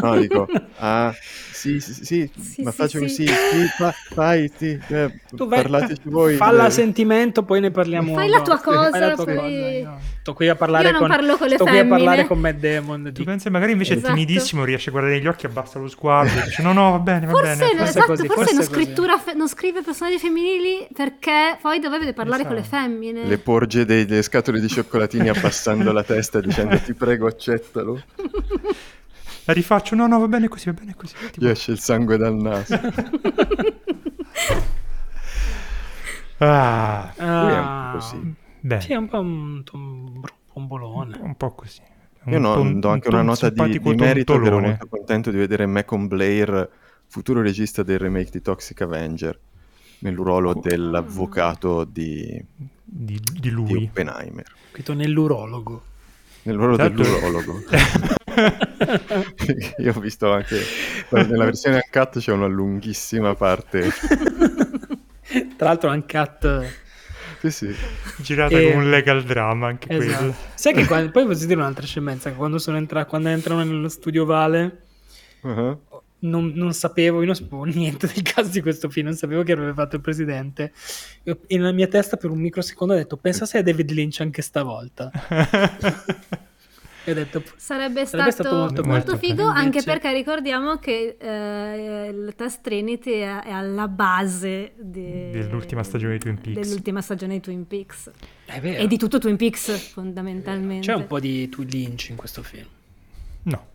[0.00, 0.48] No, dico,
[0.78, 1.14] ah
[1.62, 5.62] sì, sì, sì, sì ma sì, faccio così, sì, fa, fai, sì, eh, tu vai,
[5.62, 6.34] parlateci voi.
[6.34, 8.14] Falla a sentimento, poi ne parliamo.
[8.14, 9.36] Fai la tua cosa, fai la tua poi...
[9.36, 10.00] cosa no.
[10.22, 11.82] Sto qui a parlare Io non con, parlo con le sto femmine.
[11.82, 13.10] qui a parlare con Matt Damon.
[13.12, 14.06] Tu pensi magari invece esatto.
[14.06, 16.98] è timidissimo, riesce a guardare negli occhi, abbassa lo sguardo e dice no, no, va
[17.00, 17.76] bene, va forse, bene.
[17.76, 22.54] Forse, esatto, così, forse, non, fe- non, scrive personaggi femminili perché poi dovrebbe parlare esatto.
[22.54, 23.24] con le femmine.
[23.24, 28.02] Le porge delle scatole di cioccolatini abbassando la testa dicendo ti prego accettalo.
[29.44, 31.14] La rifaccio, no, no, va bene così, va bene così.
[31.30, 31.44] Tipo...
[31.44, 32.74] Gli esce il sangue dal naso.
[36.38, 37.90] ah, ah.
[37.90, 38.34] È così.
[38.60, 38.80] Beh.
[38.80, 40.20] Sì, è un po' un, un
[40.52, 41.18] bombolone.
[41.20, 41.82] Un po' così.
[42.26, 45.32] Io no, ton, do anche un una nota di, di merito che ero molto contento
[45.32, 46.70] di vedere Macon Blair,
[47.06, 49.36] futuro regista del remake di Toxic Avenger,
[49.98, 50.60] nel ruolo oh.
[50.60, 52.40] dell'avvocato di,
[52.84, 53.66] di, di lui.
[53.66, 54.46] Di Oppenheimer.
[54.70, 55.90] Scritto nell'urologo.
[56.42, 57.02] Nel ruolo certo.
[57.02, 57.62] dell'urologo.
[59.78, 60.60] Io ho visto anche
[61.10, 63.92] nella versione uncut c'è una lunghissima parte.
[65.56, 66.80] Tra l'altro uncut
[67.38, 67.74] sì, sì.
[68.16, 68.70] girata e...
[68.70, 70.16] come un legal drama anche esatto.
[70.16, 70.34] quello.
[70.54, 74.24] Sai che quando, poi posso dire un'altra scemenza, quando, sono entra, quando entrano nello studio
[74.24, 74.82] Vale
[75.40, 75.80] uh-huh.
[76.22, 79.52] Non, non, sapevo, io non sapevo niente del caso di questo film, non sapevo che
[79.52, 80.72] avrebbe fatto il presidente.
[81.22, 84.42] e nella mia testa per un microsecondo ho detto, pensa se è David Lynch anche
[84.42, 85.10] stavolta.
[87.04, 89.58] E ho detto, sarebbe, sarebbe stato, stato, molto, molto figo, invece...
[89.58, 95.30] anche perché ricordiamo che eh, il test Trinity è, è alla base de...
[95.32, 96.60] dell'ultima stagione di Twin Peaks.
[96.60, 98.10] Dell'ultima stagione di Twin Peaks.
[98.44, 100.86] E di tutto Twin Peaks, fondamentalmente.
[100.86, 102.68] C'è un po' di Twin Lynch in questo film.
[103.44, 103.70] No.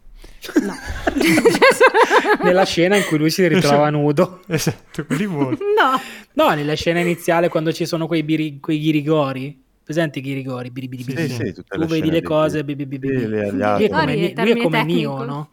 [0.63, 0.75] No.
[2.43, 4.41] nella scena in cui lui si ritrova nudo.
[4.47, 5.63] Esatto, quelli molto.
[5.63, 5.99] No.
[6.33, 10.69] No, nella scena iniziale quando ci sono quei, biri, quei ghirigori presenti i rigori?
[10.69, 11.29] Biri, biri, biri.
[11.29, 13.25] Sì, sì, tu vedi le cose, bi, bi, bi, bi.
[13.25, 15.49] Lui è come, lui è come Neo, no?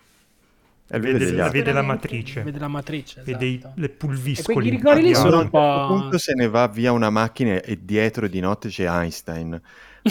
[0.88, 2.42] E vede, vede, vede la matrice.
[2.42, 3.38] Vede la matrice, esatto.
[3.38, 4.70] Vede i, le pulviscoli.
[4.70, 5.58] E quei lì sono un po'...
[5.58, 9.60] A un punto se ne va via una macchina e dietro di notte c'è Einstein.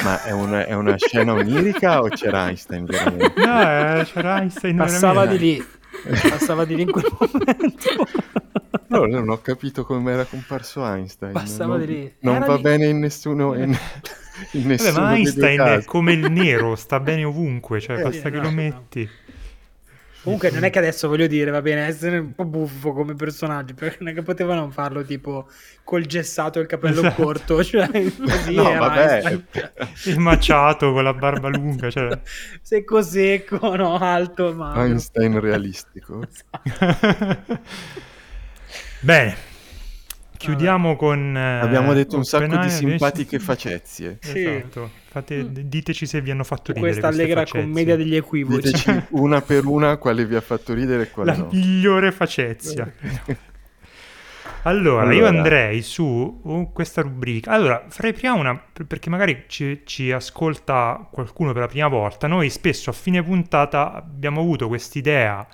[0.01, 3.33] Ma è una, è una scena onirica o c'era Einstein veramente?
[3.45, 5.37] No, eh, c'era Einstein Passava veramente.
[5.37, 6.29] di lì.
[6.29, 8.07] Passava di lì in quel momento.
[8.87, 11.31] No, non ho capito come era comparso Einstein.
[11.31, 12.13] Passava non, di lì.
[12.19, 12.61] Non era va lì.
[12.61, 13.53] bene in nessuno.
[13.55, 13.77] In,
[14.51, 18.29] in nessuno Vabbè, ma Einstein è come il nero, sta bene ovunque, cioè eh, basta
[18.31, 19.09] che no, lo metti.
[20.23, 23.73] Comunque non è che adesso voglio dire, va bene, essere un po' buffo come personaggio,
[23.73, 25.49] perché non è che potevano farlo tipo
[25.83, 27.21] col gessato e il capello esatto.
[27.21, 29.41] corto, cioè così no, vabbè.
[30.05, 32.17] il maciato con la barba lunga, cioè.
[32.63, 36.25] secco secco, no, alto, ma Einstein realistico.
[36.63, 37.59] esatto.
[39.01, 39.51] Bene.
[40.43, 41.37] Chiudiamo con...
[41.37, 44.19] Eh, Abbiamo detto un sacco di simpatiche facezie.
[44.23, 44.45] Sì.
[44.45, 44.89] Esatto.
[45.05, 45.47] Fate, mm.
[45.47, 47.61] diteci se vi hanno fatto ridere questa allegra facezie.
[47.61, 48.71] commedia degli equivoci.
[48.71, 51.49] Diteci una per una quale vi ha fatto ridere e quale La no.
[51.51, 52.91] migliore facezia.
[54.63, 57.51] allora, allora, io andrei su uh, questa rubrica.
[57.51, 62.27] Allora, farei prima una, perché magari ci, ci ascolta qualcuno per la prima volta.
[62.27, 65.47] Noi spesso a fine puntata abbiamo avuto quest'idea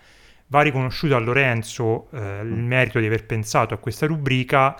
[0.49, 2.67] va riconosciuto a Lorenzo eh, il mm.
[2.67, 4.79] merito di aver pensato a questa rubrica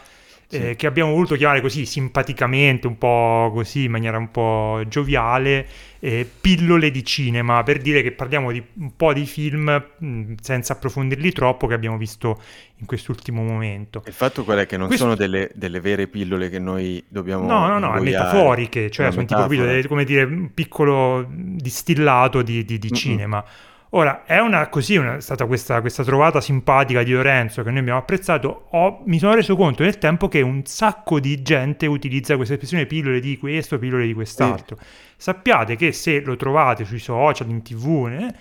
[0.52, 5.68] eh, che abbiamo voluto chiamare così simpaticamente, un po' così, in maniera un po' gioviale,
[6.00, 10.74] eh, pillole di cinema, per dire che parliamo di un po' di film mh, senza
[10.74, 12.42] approfondirli troppo che abbiamo visto
[12.78, 14.02] in quest'ultimo momento.
[14.08, 15.06] Il fatto qual è che non Questo...
[15.06, 17.46] sono delle, delle, vere pillole che noi dobbiamo...
[17.46, 19.76] No, no, no, metaforiche, cioè sono metafora.
[19.76, 23.46] tipo come dire, un piccolo distillato di, di, di cinema.
[23.92, 27.80] Ora, è una, così una, è stata questa, questa, trovata simpatica di Lorenzo che noi
[27.80, 28.68] abbiamo apprezzato.
[28.72, 32.86] Ho, mi sono reso conto nel tempo che un sacco di gente utilizza questa espressione
[32.86, 34.78] pillole di questo, pillole di quest'altro.
[34.80, 34.86] Sì.
[35.18, 38.34] Sappiate che se lo trovate sui social, in tv, eh,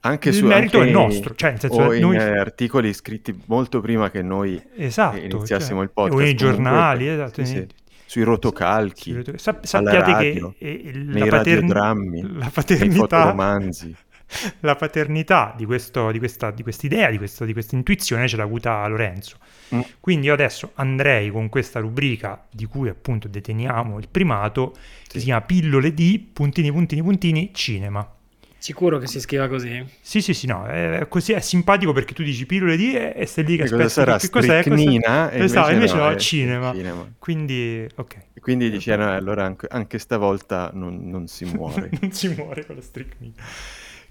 [0.00, 1.34] anche il su, merito anche è nostro.
[1.36, 2.16] Cioè, nel senso, in noi...
[2.16, 6.20] articoli scritti molto prima che noi esatto, iniziassimo cioè, il podcast.
[6.20, 7.44] O nei giornali, comunque, esatto.
[7.44, 7.66] Sì, sì
[8.08, 9.36] sui rotocalchi, sui roto...
[9.36, 13.96] Sap- sappiate radio, che eh, la, nei radiodrammi, la paternità, nei fotoromanzi.
[14.60, 18.42] la paternità di, questo, di, questa di quest'idea, di, questo, di questa intuizione ce l'ha
[18.42, 19.36] avuta Lorenzo.
[19.74, 19.80] Mm.
[20.00, 25.08] Quindi io adesso andrei con questa rubrica di cui appunto deteniamo il primato, sì.
[25.08, 28.12] che si chiama Pillole di puntini puntini puntini cinema.
[28.60, 29.84] Sicuro che si scriva così?
[30.00, 33.24] Sì, sì, sì, no, è, così, è simpatico perché tu dici pillole di e, e
[33.24, 35.30] stai lì che aspetti sarà che cos'è, cos'è?
[35.34, 36.72] Esatto, invece no, è cinema.
[36.72, 37.08] cinema.
[37.20, 38.16] Quindi, ok.
[38.34, 41.88] E quindi dici, eh, no, allora anche, anche stavolta non, non si muore.
[42.00, 43.34] non si muore con la stricnina.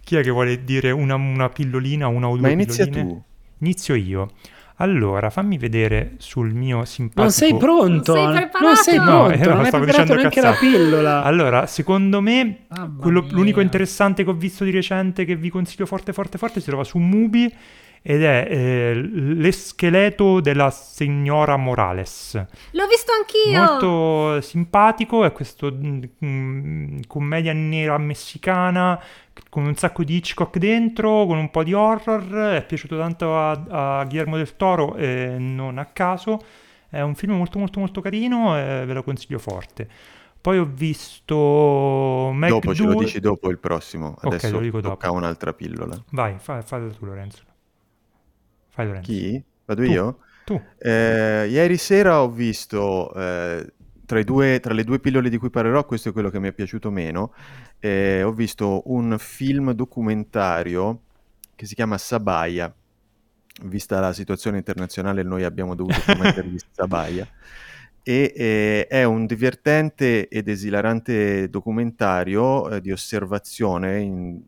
[0.08, 3.10] Chi è che vuole dire una, una pillolina, una o due Ma inizia pilloline?
[3.10, 3.24] tu.
[3.60, 4.30] Inizio io.
[4.78, 7.24] Allora, fammi vedere sul mio simpatico...
[7.24, 8.16] Non sei pronto?
[8.16, 8.66] Non sei preparato?
[8.66, 11.24] Non sei pronto, no, eh, non hai stavo preparato neanche la pillola.
[11.24, 13.34] Allora, secondo me, quello, mia.
[13.34, 16.86] l'unico interessante che ho visto di recente che vi consiglio forte, forte, forte, si trova
[16.86, 17.54] su Mubi
[18.10, 22.36] ed è eh, L'Escheleto della signora Morales.
[22.72, 23.62] L'ho visto anch'io!
[23.62, 28.98] Molto simpatico, è questo mm, commedia nera messicana
[29.50, 34.00] con un sacco di Hitchcock dentro, con un po' di horror, è piaciuto tanto a,
[34.00, 36.40] a Guillermo del Toro e non a caso.
[36.90, 39.86] È un film molto molto molto carino e ve lo consiglio forte.
[40.40, 44.16] Poi ho visto Mac Dopo ce lo dici dopo il prossimo.
[44.22, 45.20] Adesso Ok, lo dico tocca dopo.
[45.20, 46.02] un'altra pillola.
[46.12, 47.44] Vai, fai, fallo tu Lorenzo.
[48.78, 49.12] Fai Lorenzo.
[49.12, 49.44] Chi?
[49.66, 49.92] Vado Tu.
[49.92, 50.20] io?
[50.46, 50.62] Tu.
[50.78, 53.74] Eh, ieri sera ho visto eh,
[54.06, 56.54] tra, due- tra le due pillole di cui parlerò, questo è quello che mi è
[56.54, 57.34] piaciuto meno.
[57.80, 61.02] eh, ho visto un film documentario
[61.56, 62.72] che si chiama Sabaya.
[63.64, 67.28] Vista la situazione internazionale, noi abbiamo dovuto promettergli Sabaya.
[68.04, 74.40] E eh, è un divertente ed esilarante documentario eh, di osservazione in-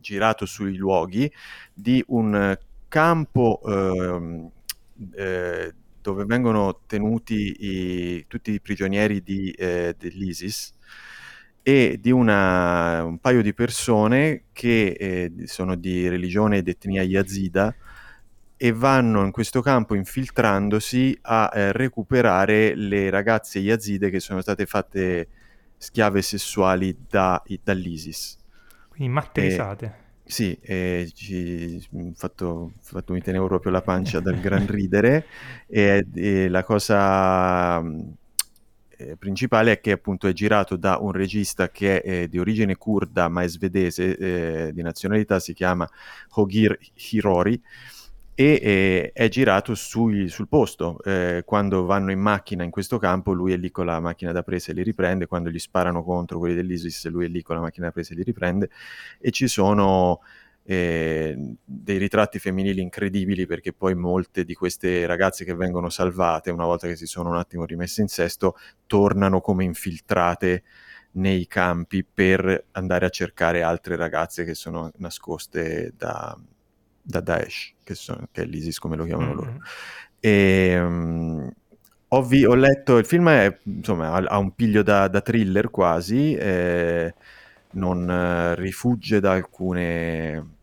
[0.00, 1.30] girato sui luoghi
[1.74, 2.56] di un
[2.88, 4.50] campo ehm,
[5.14, 10.72] eh, dove vengono tenuti i- tutti i prigionieri di, eh, dell'ISIS
[11.62, 17.74] e di una- un paio di persone che eh, sono di religione ed etnia yazida
[18.56, 24.64] e vanno in questo campo infiltrandosi a eh, recuperare le ragazze yazide che sono state
[24.64, 25.28] fatte
[25.76, 28.38] schiave sessuali da- dall'ISIS.
[28.88, 29.50] Quindi matte Eh.
[30.28, 35.24] Sì, eh, ci mh, fatto, fatto mi tenevo proprio la pancia dal gran ridere
[35.68, 38.14] e, e la cosa mh,
[38.96, 42.76] eh, principale è che appunto è girato da un regista che è eh, di origine
[42.76, 45.88] kurda ma è svedese, eh, di nazionalità, si chiama
[46.30, 46.76] Hogir
[47.10, 47.62] Hirori
[48.38, 51.02] e eh, è girato sui- sul posto.
[51.02, 54.42] Eh, quando vanno in macchina in questo campo, lui è lì con la macchina da
[54.42, 55.26] presa e li riprende.
[55.26, 58.16] Quando gli sparano contro quelli dell'ISIS, lui è lì con la macchina da presa e
[58.16, 58.68] li riprende.
[59.18, 60.20] E ci sono
[60.64, 66.66] eh, dei ritratti femminili incredibili perché poi molte di queste ragazze che vengono salvate, una
[66.66, 68.56] volta che si sono un attimo rimesse in sesto,
[68.86, 70.62] tornano come infiltrate
[71.12, 76.38] nei campi per andare a cercare altre ragazze che sono nascoste da,
[77.06, 79.56] da Daesh, che, sono, che è l'ISIS come lo chiamano Mm, loro.
[80.18, 81.52] E, um,
[82.08, 85.70] ho, vi- ho letto, il film è, insomma, ha, ha un piglio da, da thriller
[85.70, 87.14] quasi, eh,
[87.72, 90.54] non eh, rifugge da alcune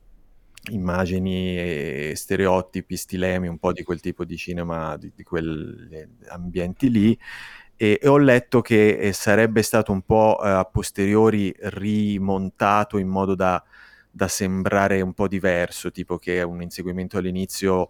[0.72, 6.90] immagini e stereotipi, stilemi, un po' di quel tipo di cinema, di, di quegli ambienti
[6.90, 7.18] lì.
[7.76, 13.08] E, e ho letto che eh, sarebbe stato un po' eh, a posteriori rimontato in
[13.08, 13.62] modo da,
[14.16, 17.90] da sembrare un po' diverso, tipo che un inseguimento all'inizio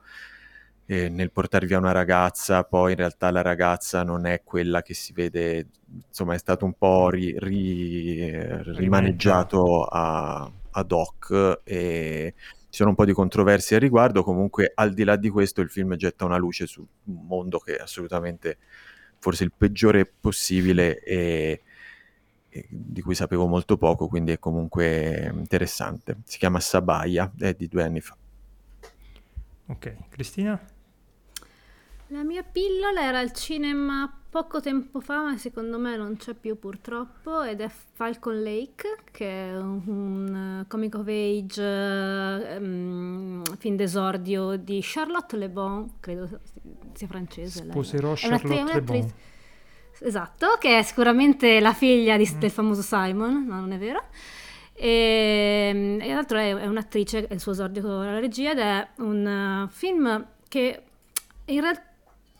[0.85, 4.93] eh, nel portare via una ragazza, poi in realtà la ragazza non è quella che
[4.93, 5.67] si vede,
[6.07, 12.89] insomma è stato un po' ri- ri- eh, rimaneggiato a- ad hoc e ci sono
[12.89, 16.25] un po' di controversie al riguardo, comunque al di là di questo il film getta
[16.25, 18.57] una luce su un mondo che è assolutamente
[19.19, 21.61] forse il peggiore possibile e
[22.69, 26.17] di cui sapevo molto poco, quindi è comunque interessante.
[26.25, 28.15] Si chiama Sabaya, è di due anni fa.
[29.67, 30.59] Ok, Cristina?
[32.07, 36.59] La mia pillola era al cinema poco tempo fa, ma secondo me non c'è più
[36.59, 41.61] purtroppo, ed è Falcon Lake, che è un, un comic of age
[42.59, 46.39] um, film d'esordio di Charlotte Le Bon, credo
[46.93, 47.63] sia francese.
[47.63, 49.13] Sposerò Charlotte Le Bon.
[50.05, 52.39] Esatto, che è sicuramente la figlia di, mm.
[52.39, 54.03] del famoso Simon, no, non è vero?
[54.73, 58.87] E, e tra l'altro è, è un'attrice, è il suo esordio alla regia ed è
[58.97, 60.83] un uh, film che
[61.45, 61.92] in realtà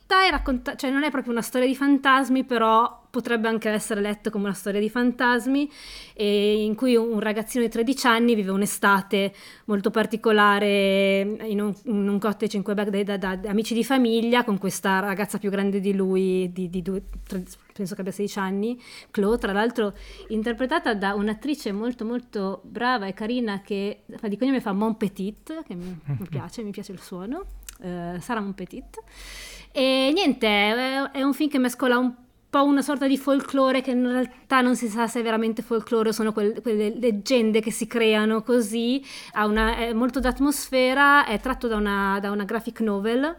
[0.07, 4.31] è raccontato, cioè non è proprio una storia di fantasmi, però potrebbe anche essere letto
[4.31, 5.69] come una storia di fantasmi,
[6.15, 9.33] in cui un ragazzino di 13 anni vive un'estate
[9.65, 14.43] molto particolare in un, in un cottage in Quebec da, da, da, amici di famiglia
[14.43, 18.39] con questa ragazza più grande di lui, di, di due, tre, penso che abbia 16
[18.39, 18.81] anni,
[19.11, 19.93] Chloe, tra l'altro
[20.29, 25.63] interpretata da un'attrice molto molto brava e carina che fa di cognome fa Mon Petit,
[25.63, 27.45] che mi, mi piace, mi piace il suono,
[27.81, 28.97] uh, Sara Mon Petit.
[29.75, 30.47] E niente,
[31.11, 32.13] è, un film che mescola un
[32.47, 36.09] po' una sorta di folklore che in realtà non si sa se è veramente folklore
[36.09, 41.39] o sono quelle, quelle leggende che si creano così, ha una, è molto d'atmosfera, è
[41.39, 43.35] tratto da una, da una graphic novel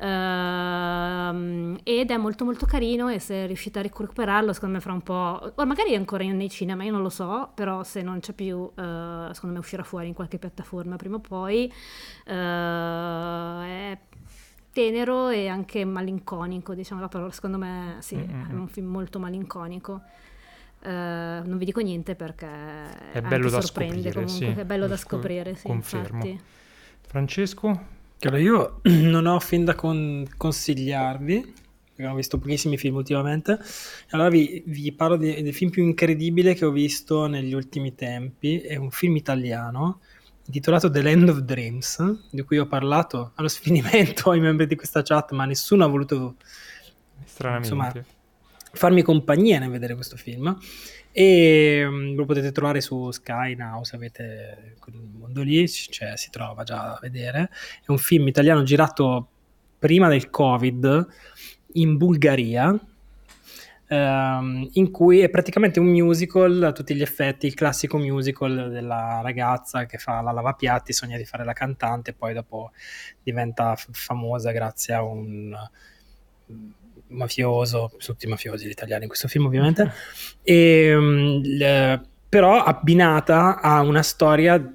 [0.00, 5.02] Uh, ed è molto molto carino e se riuscite a recuperarlo secondo me fra un
[5.02, 8.32] po' o magari è ancora nei cinema io non lo so però se non c'è
[8.32, 11.70] più uh, secondo me uscirà fuori in qualche piattaforma prima o poi.
[12.24, 13.98] Uh, è
[14.72, 18.50] tenero e anche malinconico, diciamo la parola, secondo me sì, mm-hmm.
[18.50, 20.02] è un film molto malinconico.
[20.82, 24.60] Uh, non vi dico niente perché è bello da sorprende scoprire, comunque, sì.
[24.60, 26.24] è bello da scoprire, sì, Confermo.
[26.24, 26.40] Infatti.
[27.02, 27.86] Francesco?
[28.20, 31.54] Allora io non ho fin da con- consigliarvi,
[31.98, 33.58] ho visto pochissimi film ultimamente,
[34.10, 38.60] allora vi, vi parlo de- del film più incredibile che ho visto negli ultimi tempi,
[38.60, 40.00] è un film italiano
[40.50, 45.02] intitolato The Land of Dreams, di cui ho parlato allo sfinimento ai membri di questa
[45.02, 46.36] chat, ma nessuno ha voluto
[47.58, 47.92] insomma,
[48.72, 50.56] farmi compagnia nel vedere questo film.
[51.12, 56.30] E um, lo potete trovare su Sky Now se avete quel mondo lì, cioè, si
[56.30, 57.50] trova già a vedere.
[57.84, 59.28] È un film italiano girato
[59.78, 61.06] prima del Covid
[61.74, 62.78] in Bulgaria
[63.90, 69.20] ehm, in cui è praticamente un musical a tutti gli effetti, il classico musical della
[69.20, 72.70] ragazza che fa la lavapiatti, sogna di fare la cantante, poi dopo
[73.20, 75.56] diventa f- famosa grazie a un
[77.08, 79.90] mafioso, tutti i mafiosi gli italiani in questo film ovviamente,
[80.44, 84.72] e, um, le, però abbinata a una storia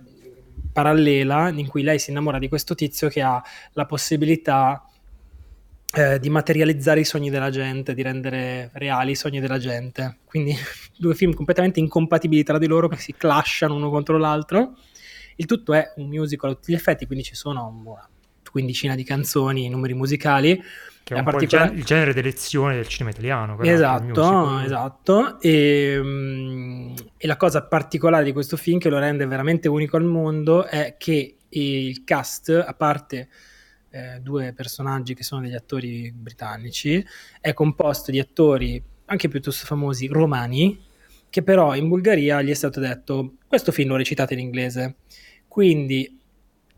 [0.74, 3.42] parallela in cui lei si innamora di questo tizio che ha
[3.72, 4.86] la possibilità
[5.96, 10.18] eh, di materializzare i sogni della gente, di rendere reali i sogni della gente.
[10.26, 10.54] Quindi
[10.98, 14.76] due film completamente incompatibili tra di loro che si clashano uno contro l'altro.
[15.38, 18.10] Il tutto è un musical a tutti gli effetti, quindi ci sono una
[18.50, 20.62] quindicina di canzoni, numeri musicali.
[21.04, 21.74] Che è un particolar...
[21.74, 23.60] il, genere d'elezione del cinema italiano.
[23.62, 25.40] Esatto, esatto.
[25.40, 30.04] E, um, e la cosa particolare di questo film che lo rende veramente unico al
[30.04, 33.30] mondo è che il cast, a parte
[33.96, 37.04] eh, due personaggi che sono degli attori britannici,
[37.40, 40.84] è composto di attori anche piuttosto famosi romani,
[41.30, 44.96] che però in Bulgaria gli è stato detto questo film lo recitate in inglese.
[45.48, 46.20] Quindi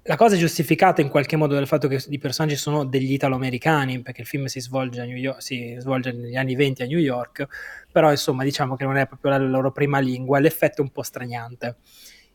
[0.03, 4.01] la cosa è giustificata in qualche modo dal fatto che i personaggi sono degli italo-americani,
[4.01, 7.47] perché il film si svolge, York, si svolge, negli anni 20 a New York,
[7.91, 11.01] però insomma diciamo che non è proprio la loro prima lingua, l'effetto è un po'
[11.01, 11.77] straniante.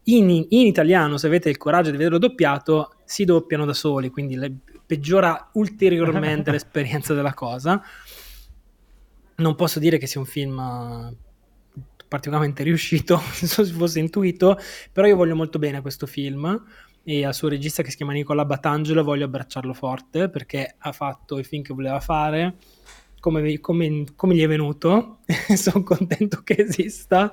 [0.05, 4.34] In, in italiano, se avete il coraggio di vederlo doppiato, si doppiano da soli, quindi
[4.34, 4.53] le,
[4.84, 7.82] peggiora ulteriormente l'esperienza della cosa.
[9.36, 11.16] Non posso dire che sia un film eh,
[12.09, 14.59] particolarmente riuscito, se fosse intuito,
[14.92, 16.62] però io voglio molto bene questo film
[17.05, 21.38] e al suo regista che si chiama Nicola Batangelo voglio abbracciarlo forte perché ha fatto
[21.38, 22.57] il film che voleva fare
[23.23, 25.18] come, come, come gli è venuto,
[25.55, 27.31] sono contento che esista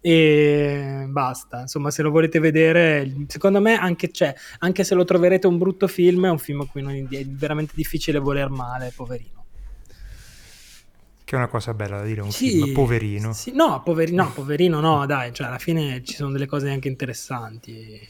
[0.00, 5.48] e basta, insomma se lo volete vedere, secondo me anche, cioè, anche se lo troverete
[5.48, 9.44] un brutto film, è un film a cui non è veramente difficile voler male, poverino.
[11.24, 13.32] Che è una cosa bella da dire, un sì, film poverino.
[13.32, 16.86] Sì, no, poveri, no, poverino no, dai, cioè alla fine ci sono delle cose anche
[16.86, 18.06] interessanti.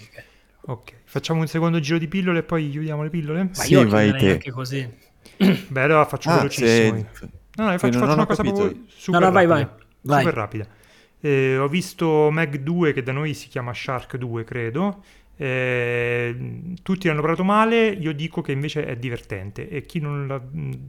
[0.66, 3.44] Ok, facciamo un secondo giro di pillole e poi chiudiamo le pillole?
[3.44, 4.32] Ma sì, io vai te.
[4.32, 5.12] anche così.
[5.68, 7.06] Beh, allora faccio ah, velocissimo.
[7.12, 7.28] Se...
[7.56, 8.60] No, no, faccio, faccio una cosa capito.
[8.60, 9.66] proprio super no, no, vai, vai,
[10.02, 10.22] vai.
[10.22, 10.66] Super rapida.
[11.20, 15.02] Eh, ho visto Meg 2 che da noi si chiama Shark 2, credo.
[15.36, 16.36] Eh,
[16.82, 20.40] tutti l'hanno provato male, io dico che invece è divertente e chi non l'ha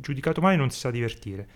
[0.01, 1.47] giudicato male non si sa divertire.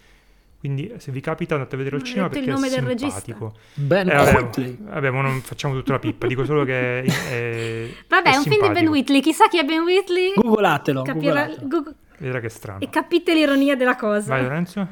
[0.59, 3.53] Quindi se vi capita andate a vedere al cinema perché il nome è del simpatico.
[3.75, 8.33] Ben eh, vabbè, vabbè, non facciamo tutta la pippa, dico solo che è, è Vabbè,
[8.33, 10.33] è un film di Ben Whitley, chissà chi è Ben Whitley.
[10.35, 11.03] Googlatelo.
[11.03, 11.47] Capirà...
[11.47, 11.95] Googlatelo.
[12.19, 12.79] Vedrà che strano.
[12.79, 14.27] E capite l'ironia della cosa.
[14.29, 14.87] Vai Lorenzo.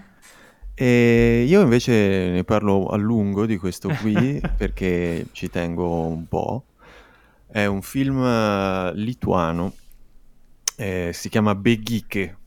[0.73, 6.65] E io invece ne parlo a lungo di questo qui perché ci tengo un po'.
[7.47, 9.73] È un film eh, lituano,
[10.75, 12.37] eh, si chiama Beghiche.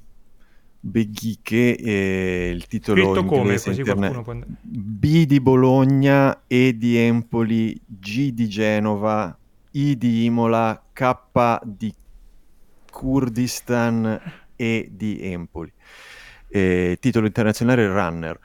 [0.83, 3.41] Beghiche, eh, il titolo Scritto come?
[3.41, 4.55] inglese Così interne- qualcuno può...
[4.63, 9.37] B di Bologna, E di Empoli, G di Genova,
[9.73, 11.17] I di Imola, K
[11.65, 11.93] di
[12.91, 14.21] Kurdistan
[14.61, 15.73] e di Empoli.
[16.49, 18.39] Eh, titolo internazionale Runner.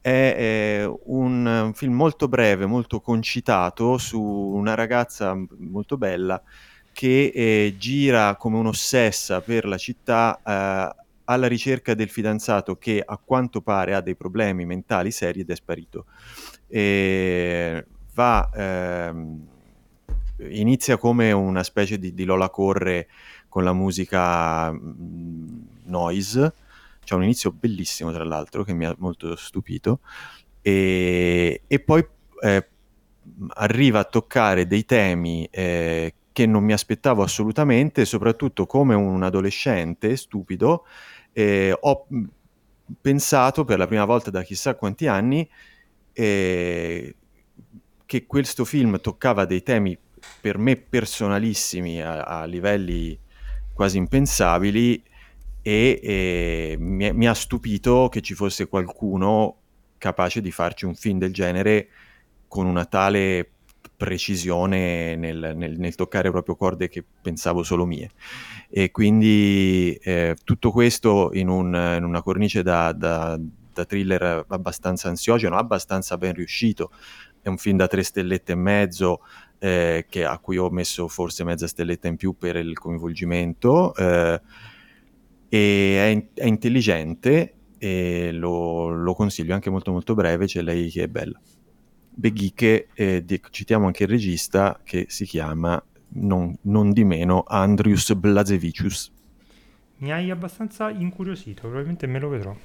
[0.00, 6.42] È eh, un, film molto breve, molto concitato su una ragazza molto bella
[6.92, 13.20] che eh, gira come un'ossessa per la città eh, alla ricerca del fidanzato che a
[13.22, 16.06] quanto pare ha dei problemi mentali seri ed è sparito.
[16.68, 17.84] E
[18.14, 19.46] va, ehm,
[20.48, 23.08] inizia come una specie di, di Lola Corre
[23.50, 26.54] con la musica mm, noise.
[27.04, 30.00] C'è un inizio bellissimo, tra l'altro, che mi ha molto stupito.
[30.62, 32.06] E, e poi
[32.42, 32.68] eh,
[33.48, 40.16] arriva a toccare dei temi eh, che non mi aspettavo assolutamente, soprattutto come un adolescente
[40.16, 40.86] stupido.
[41.32, 42.24] eh, ho mh,
[43.00, 45.48] pensato per la prima volta da chissà quanti anni
[46.12, 47.14] eh,
[48.06, 49.96] che questo film toccava dei temi
[50.40, 53.18] per me personalissimi a, a livelli
[53.80, 55.02] quasi impensabili
[55.62, 59.56] e, e mi, mi ha stupito che ci fosse qualcuno
[59.96, 61.88] capace di farci un film del genere
[62.46, 63.48] con una tale
[63.96, 68.10] precisione nel, nel- nel toccare proprio corde che pensavo solo mie.
[68.68, 73.40] E quindi eh, tutto questo in, un- in una cornice da, da-
[73.72, 76.90] da thriller abbastanza ansiogeno, abbastanza ben riuscito.
[77.40, 79.20] È un film da tre stellette e mezzo,
[79.60, 83.94] eh, che- a cui ho messo forse mezza stelletta in più per il coinvolgimento.
[83.94, 84.40] eh,
[85.48, 85.56] è,
[86.12, 91.08] in- è intelligente e lo, lo consiglio anche molto molto breve, c'è lei che è
[91.08, 91.40] bella.
[92.12, 95.82] Beghiche, eh, di- citiamo anche il regista che si chiama
[96.12, 99.12] non, non di meno Andrius Blazevicius.
[99.98, 102.56] Mi hai abbastanza incuriosito, probabilmente me lo vedrò.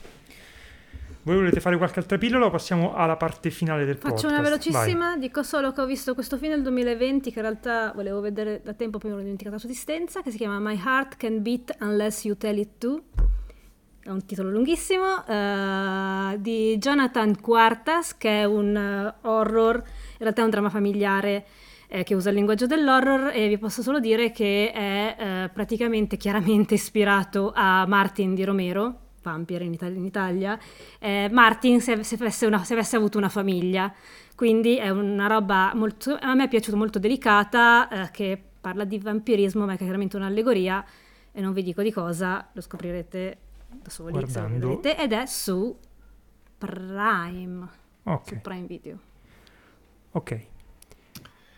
[1.26, 4.32] Voi volete fare qualche altra pillola o passiamo alla parte finale del Faccio podcast?
[4.32, 4.52] una Vai.
[4.52, 8.62] velocissima, dico solo che ho visto questo film nel 2020 che in realtà volevo vedere
[8.64, 11.42] da tempo, poi mi ero dimenticata la sua esistenza, che si chiama My Heart Can
[11.42, 13.02] Beat Unless You Tell It To.
[14.04, 20.42] È un titolo lunghissimo, eh, di Jonathan Quartas, che è un eh, horror, in realtà
[20.42, 21.44] è un dramma familiare
[21.88, 26.18] eh, che usa il linguaggio dell'horror e vi posso solo dire che è eh, praticamente
[26.18, 29.00] chiaramente ispirato a Martin di Romero,
[29.32, 30.60] Vampire in, Italia- in Italia,
[31.00, 33.92] eh, Martin se, se avesse una- se avesse avuto una famiglia.
[34.36, 38.98] Quindi è una roba molto, a me è piaciuto molto delicata, eh, che parla di
[39.00, 40.84] vampirismo, ma è chiaramente un'allegoria,
[41.32, 43.38] e non vi dico di cosa, lo scoprirete
[43.82, 44.68] da soli Guardando.
[44.82, 45.76] vedrete, ed è su
[46.58, 47.68] Prime,
[48.04, 48.98] su Ok, Prime Video.
[50.12, 50.32] ok.
[50.32, 50.44] E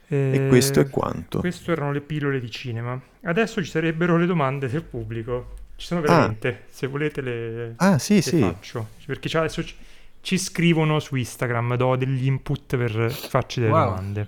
[0.10, 1.40] Eh, questo è quanto.
[1.40, 3.00] Queste erano le pillole di cinema.
[3.24, 5.57] Adesso ci sarebbero le domande del pubblico.
[5.78, 8.40] Ci sono veramente, se volete le, Ah, sì, le sì.
[8.40, 8.88] faccio.
[9.06, 9.76] Perché c'è- adesso ci,
[10.22, 13.86] ci scrivono su Instagram, do degli input per farci delle Wow.
[13.86, 14.28] domande.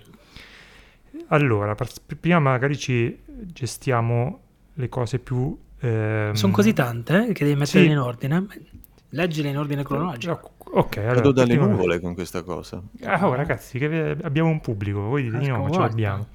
[1.30, 1.90] Allora, par-
[2.20, 4.42] prima magari ci gestiamo
[4.74, 5.58] le cose più...
[5.80, 7.90] ehm, Sono così tante eh, che devi mettere Sì.
[7.90, 8.46] in ordine.
[9.14, 10.54] Leggile in ordine cronologico.
[10.72, 11.14] Ok, allora...
[11.16, 12.80] Vado dalle nuvole con questa cosa.
[13.04, 16.28] Ah, oh, ragazzi, abbiamo un pubblico, voi dite di no, ma ce l'abbiamo.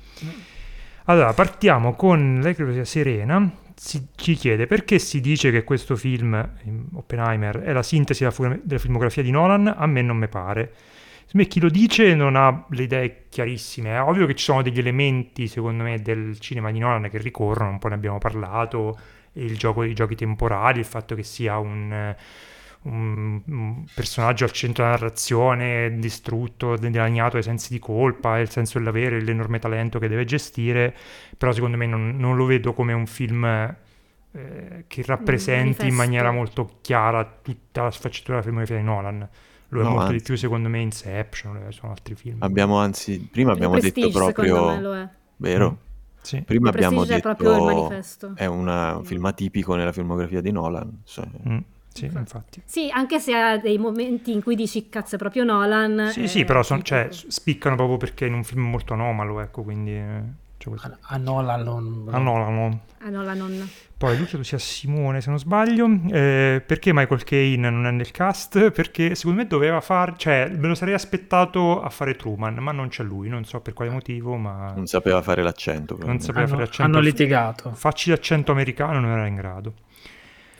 [1.04, 3.48] Allora, partiamo con lei credo sia Serena.
[3.76, 6.34] Si- ci chiede perché si dice che questo film,
[6.94, 9.72] Oppenheimer, è la sintesi della, della filmografia di Nolan.
[9.76, 10.72] A me non mi pare.
[11.32, 13.96] Me chi lo dice non ha le idee chiarissime.
[13.96, 17.70] È ovvio che ci sono degli elementi, secondo me, del cinema di Nolan che ricorrono,
[17.70, 18.96] un po' ne abbiamo parlato,
[19.32, 22.14] il gioco dei giochi temporali, il fatto che sia un,
[22.84, 28.78] un- un personaggio al centro della narrazione, distrutto, dilaniato ai sensi di colpa, il senso
[28.78, 30.94] dell'avere, l'enorme talento che deve gestire,
[31.36, 33.44] però secondo me non, non lo vedo come un film
[34.36, 39.28] eh, che rappresenti in maniera molto chiara tutta la sfaccettatura della filmografia di Nolan.
[39.68, 40.24] Lo è No, molto di anzi.
[40.24, 42.36] più secondo me Inception, eh, sono altri film.
[42.42, 45.08] Abbiamo anzi, prima abbiamo detto proprio, lo è.
[45.36, 45.78] vero?
[46.20, 46.40] Sì.
[46.42, 48.32] Prima abbiamo Prestige è detto proprio il manifesto.
[48.34, 51.00] è una- un film atipico nella filmografia di Nolan.
[51.04, 51.58] Cioè, Mm,
[51.94, 52.62] sì, infatti.
[52.64, 56.08] Sì, anche se ha dei momenti in cui dici cazzo è proprio Nolan.
[56.10, 58.92] Sì, eh, sì, però son- tipo- cioè, spiccano proprio perché è in un film molto
[58.94, 59.92] anomalo, ecco, quindi...
[59.92, 60.22] eh,
[60.64, 62.04] questo- A, a Nolan non...
[62.06, 62.80] No, no, no.
[63.10, 63.66] No, la nonna.
[63.98, 65.86] Poi lui credo sia Simone, se non sbaglio.
[66.10, 68.70] Eh, perché Michael Caine non è nel cast?
[68.70, 70.14] Perché secondo me doveva fare...
[70.16, 73.28] Cioè, me lo sarei aspettato a fare Truman, ma non c'è lui.
[73.28, 74.72] Non so per quale motivo, ma...
[74.74, 75.98] non sapeva fare l'accento.
[76.00, 76.82] Non sapeva Hanno, fare l'accento.
[76.96, 77.70] hanno litigato.
[77.72, 79.74] Facci l'accento americano, non era in grado.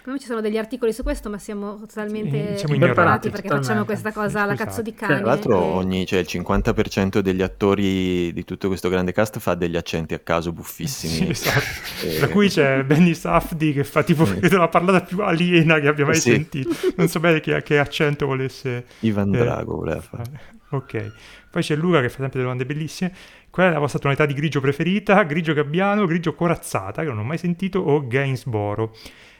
[0.07, 3.67] Noi ci sono degli articoli su questo, ma siamo totalmente siamo impreparati perché totalmente.
[3.67, 5.17] facciamo questa cosa alla cazzo di cane.
[5.17, 5.63] Tra l'altro, e...
[5.63, 10.19] ogni, cioè, il 50% degli attori di tutto questo grande cast fa degli accenti a
[10.19, 11.13] caso buffissimi.
[11.13, 12.07] Sì, esatto.
[12.07, 12.19] e...
[12.19, 16.05] Tra cui c'è Benny Safdi che fa tipo credo la parlata più aliena che abbia
[16.05, 16.33] mai sì.
[16.33, 16.69] sentito.
[16.97, 18.85] Non so bene che, che accento volesse.
[19.01, 20.53] Ivan eh, Drago voleva fare.
[20.69, 21.13] Ok.
[21.51, 23.11] Poi c'è Luca che fa sempre delle domande bellissime.
[23.49, 25.23] Qual è la vostra tonalità di grigio preferita?
[25.23, 28.95] Grigio gabbiano, grigio corazzata, che non ho mai sentito, o Gainsboro?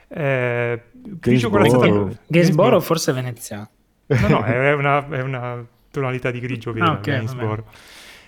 [0.07, 2.07] Eh, grigio corazzata...
[2.27, 3.69] Gainsboro forse veneziano.
[4.07, 7.65] No, no, è una, è una tonalità di grigio vera, ah, okay, Gainsboro.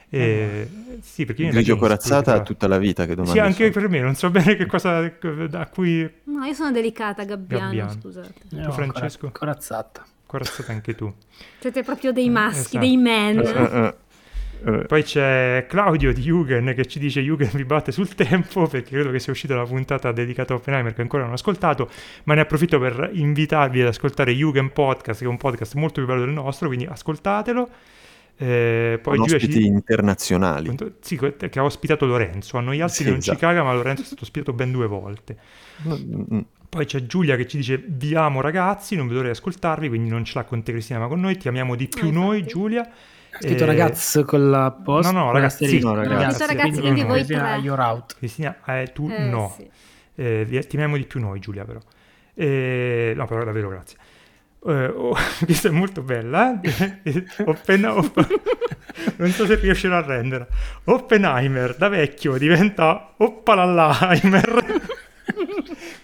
[0.09, 0.69] Eh,
[1.01, 3.71] sì, perché io grigio corazzata tutta la vita che domanda Sì, anche sono.
[3.71, 5.01] per me, non so bene che cosa
[5.49, 7.91] da cui No, io sono delicata gabbiano, gabbiano.
[7.91, 8.33] scusate.
[8.49, 9.29] Tu Francesco?
[9.31, 10.05] Corazzata.
[10.25, 11.13] Corazzata anche tu.
[11.59, 12.79] Siete proprio dei maschi, esatto.
[12.79, 13.95] dei men.
[14.63, 14.85] Uh.
[14.85, 19.11] Poi c'è Claudio di Jugend che ci dice Jugend vi batte sul tempo perché credo
[19.11, 21.89] che sia uscita la puntata dedicata a Oppenheimer che ancora non ho ascoltato,
[22.23, 26.05] ma ne approfitto per invitarvi ad ascoltare Jugend Podcast che è un podcast molto più
[26.05, 27.69] bello del nostro, quindi ascoltatelo.
[28.39, 29.65] Eh, poi ospiti ci...
[29.65, 30.75] internazionali.
[30.99, 32.57] Sì, che ha ospitato Lorenzo.
[32.57, 33.37] A noi altri sì, non esatto.
[33.37, 35.37] ci caga, ma Lorenzo è stato ospitato ben due volte.
[35.87, 36.39] Mm-hmm.
[36.69, 40.09] Poi c'è Giulia che ci dice vi amo ragazzi, non vedo l'ora di ascoltarvi, quindi
[40.09, 42.43] non ce l'ha con te Cristina ma con noi, ti amiamo di più eh, noi
[42.43, 42.87] Giulia.
[43.37, 43.67] Ha scritto eh...
[43.67, 45.11] ragazzi con la post?
[45.11, 46.45] No, no, ragazzi, sì, no, ragazzi.
[46.45, 47.57] ragazzi quindi voi tre.
[47.61, 48.15] You're out.
[48.17, 49.53] Cristina, eh, tu eh, no.
[49.55, 49.69] Sì.
[50.15, 51.79] Eh, ti amiamo di più noi Giulia però.
[52.33, 53.97] Eh, no, però davvero grazie.
[54.59, 55.15] Uh, oh,
[55.45, 57.23] questa è molto bella eh?
[57.45, 57.81] Oppen-
[59.17, 60.47] non so se riuscirò a rendere
[60.85, 64.81] Oppenheimer da vecchio diventa Oppalalheimer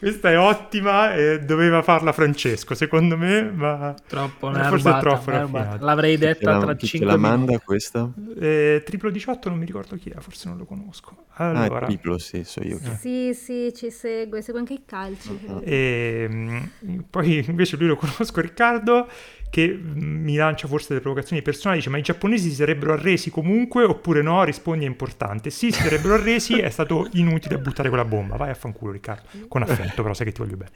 [0.04, 5.32] questa è ottima e doveva farla Francesco, secondo me, ma troppo forse rubata, è troppo
[5.32, 5.86] raffinata.
[5.86, 8.12] L'avrei detta tra 5 la manda questa?
[8.38, 11.26] Eh, triplo 18 non mi ricordo chi è, forse non lo conosco.
[11.36, 12.80] Allora, ah, triplo, sì, so io.
[12.84, 12.98] Eh.
[12.98, 15.40] Sì, sì, ci segue, segue anche i calci.
[15.48, 15.62] Uh-huh.
[15.64, 19.08] E, ehm, poi invece lui lo conosco, Riccardo,
[19.54, 23.30] che mm, mi lancia forse delle provocazioni personali, dice ma i giapponesi si sarebbero arresi
[23.30, 24.44] comunque oppure no?
[24.44, 25.52] Rispondi è importante.
[25.52, 28.36] Sì, si sarebbero arresi, è stato inutile buttare quella bomba.
[28.36, 30.72] Vai a fanculo Riccardo, con affetto però sai che ti voglio bene.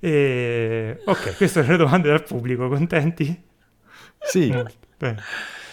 [0.00, 1.02] E...
[1.04, 3.42] Ok, queste sono le domande dal pubblico, contenti?
[4.20, 4.48] Sì.
[4.96, 5.22] Bene.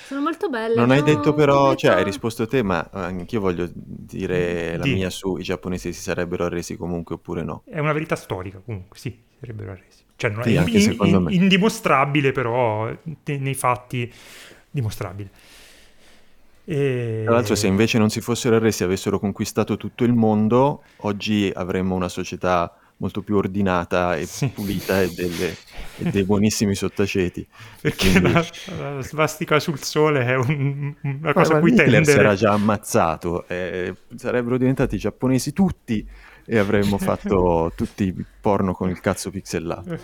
[0.06, 0.76] Sono molto belle.
[0.76, 0.94] Non no?
[0.94, 4.94] hai detto però, cioè hai risposto te, ma anch'io voglio dire la Dì.
[4.94, 7.64] mia su i giapponesi si sarebbero arresi comunque oppure no.
[7.66, 10.04] È una verità storica comunque, sì, si sarebbero arresi.
[10.18, 12.90] Cioè, non sì, è in, in, indimostrabile, però
[13.24, 14.12] nei fatti
[14.70, 15.30] dimostrabile.
[16.66, 17.22] E...
[17.26, 21.52] Tra l'altro, se invece non si fossero arresi e avessero conquistato tutto il mondo, oggi
[21.54, 24.48] avremmo una società molto più ordinata e sì.
[24.48, 25.56] pulita e, delle,
[25.98, 27.46] e, dei buonissimi sottaceti.
[27.82, 28.32] Perché Quindi...
[28.32, 28.46] la,
[28.80, 32.12] la, svastica sul sole è un, una cosa a cui Hitler tendere.
[32.12, 36.08] si era già ammazzato, eh, sarebbero diventati giapponesi tutti
[36.46, 39.98] e avremmo fatto tutti porno con il cazzo pixelato.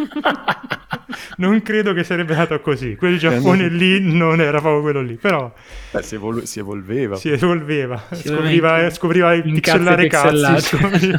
[1.38, 2.96] non credo che sarebbe nato così.
[2.96, 5.52] Quel Giappone lì non era proprio quello lì, però...
[5.90, 7.16] Beh, si, evol- si, evolveva.
[7.16, 11.12] Si evolveva, si scopriva, scopriva il pixellare cazzi.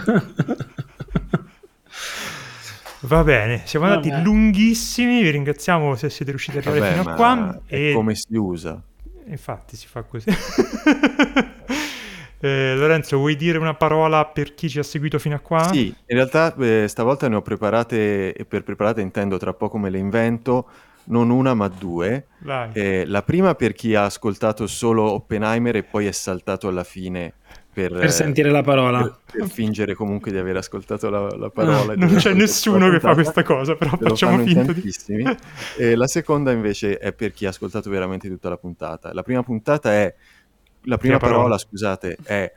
[3.04, 4.10] Va bene, siamo Vabbè.
[4.10, 7.62] andati lunghissimi, vi ringraziamo se siete riusciti ad arrivare fino a qua.
[7.66, 7.94] E...
[7.96, 8.80] come si usa?
[9.26, 10.30] Infatti si fa così.
[12.42, 15.70] Eh, Lorenzo, vuoi dire una parola per chi ci ha seguito fino a qua?
[15.72, 19.92] Sì, in realtà eh, stavolta ne ho preparate, e per preparate intendo tra poco me
[19.92, 20.68] le invento,
[21.06, 22.26] non una ma due.
[22.74, 27.34] Eh, la prima per chi ha ascoltato solo Oppenheimer e poi è saltato alla fine
[27.74, 29.02] per, per sentire la parola.
[29.02, 31.96] Per, per, fingere comunque di aver ascoltato la, la parola.
[31.96, 34.92] No, non c'è nessuno che fa questa cosa, però facciamo finta di...
[35.78, 39.14] E la seconda invece è per chi ha ascoltato veramente tutta la puntata.
[39.14, 40.14] La prima puntata è
[40.84, 42.52] la prima parola, parola, scusate, è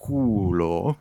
[0.00, 0.98] culo.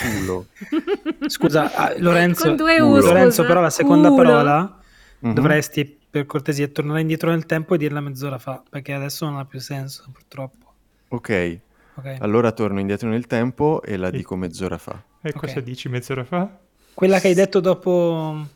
[0.00, 0.46] culo.
[1.26, 4.22] Scusa, ah, Lorenzo, Lorenzo, però la seconda culo.
[4.22, 4.80] parola
[5.24, 5.34] mm-hmm.
[5.34, 9.44] dovresti per cortesia tornare indietro nel tempo e dirla mezz'ora fa, perché adesso non ha
[9.44, 10.72] più senso, purtroppo.
[11.08, 11.58] Ok.
[11.94, 12.18] okay.
[12.20, 14.12] Allora torno indietro nel tempo e la e...
[14.12, 15.02] dico mezz'ora fa.
[15.20, 15.32] E okay.
[15.32, 16.48] cosa dici mezz'ora fa?
[16.94, 18.46] Quella che hai detto dopo...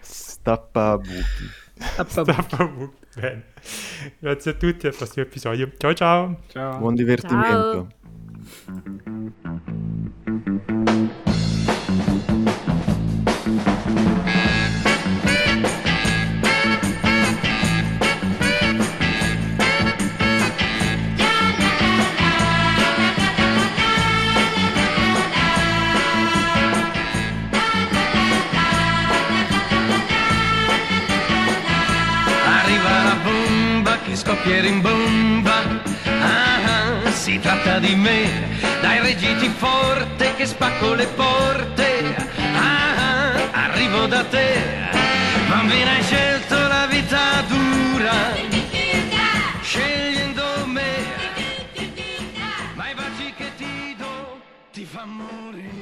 [0.00, 1.50] Stappa buchi.
[2.06, 3.03] Stappa buchi.
[3.16, 3.44] Bene.
[4.18, 5.72] Grazie a tutti, al prossimo episodio.
[5.76, 6.40] Ciao ciao.
[6.48, 6.78] ciao.
[6.78, 7.88] Buon divertimento.
[8.66, 9.12] Ciao.
[34.54, 35.82] Scoppia in bomba.
[36.04, 38.48] Ah, si tratta di me,
[38.80, 44.62] dai reggiti forte che spacco le porte, ah, ah, arrivo da te,
[45.48, 48.12] bambina hai scelto la vita dura,
[49.60, 50.92] scegliendo me,
[52.74, 54.40] ma i baci che ti do
[54.72, 55.73] ti fa morire.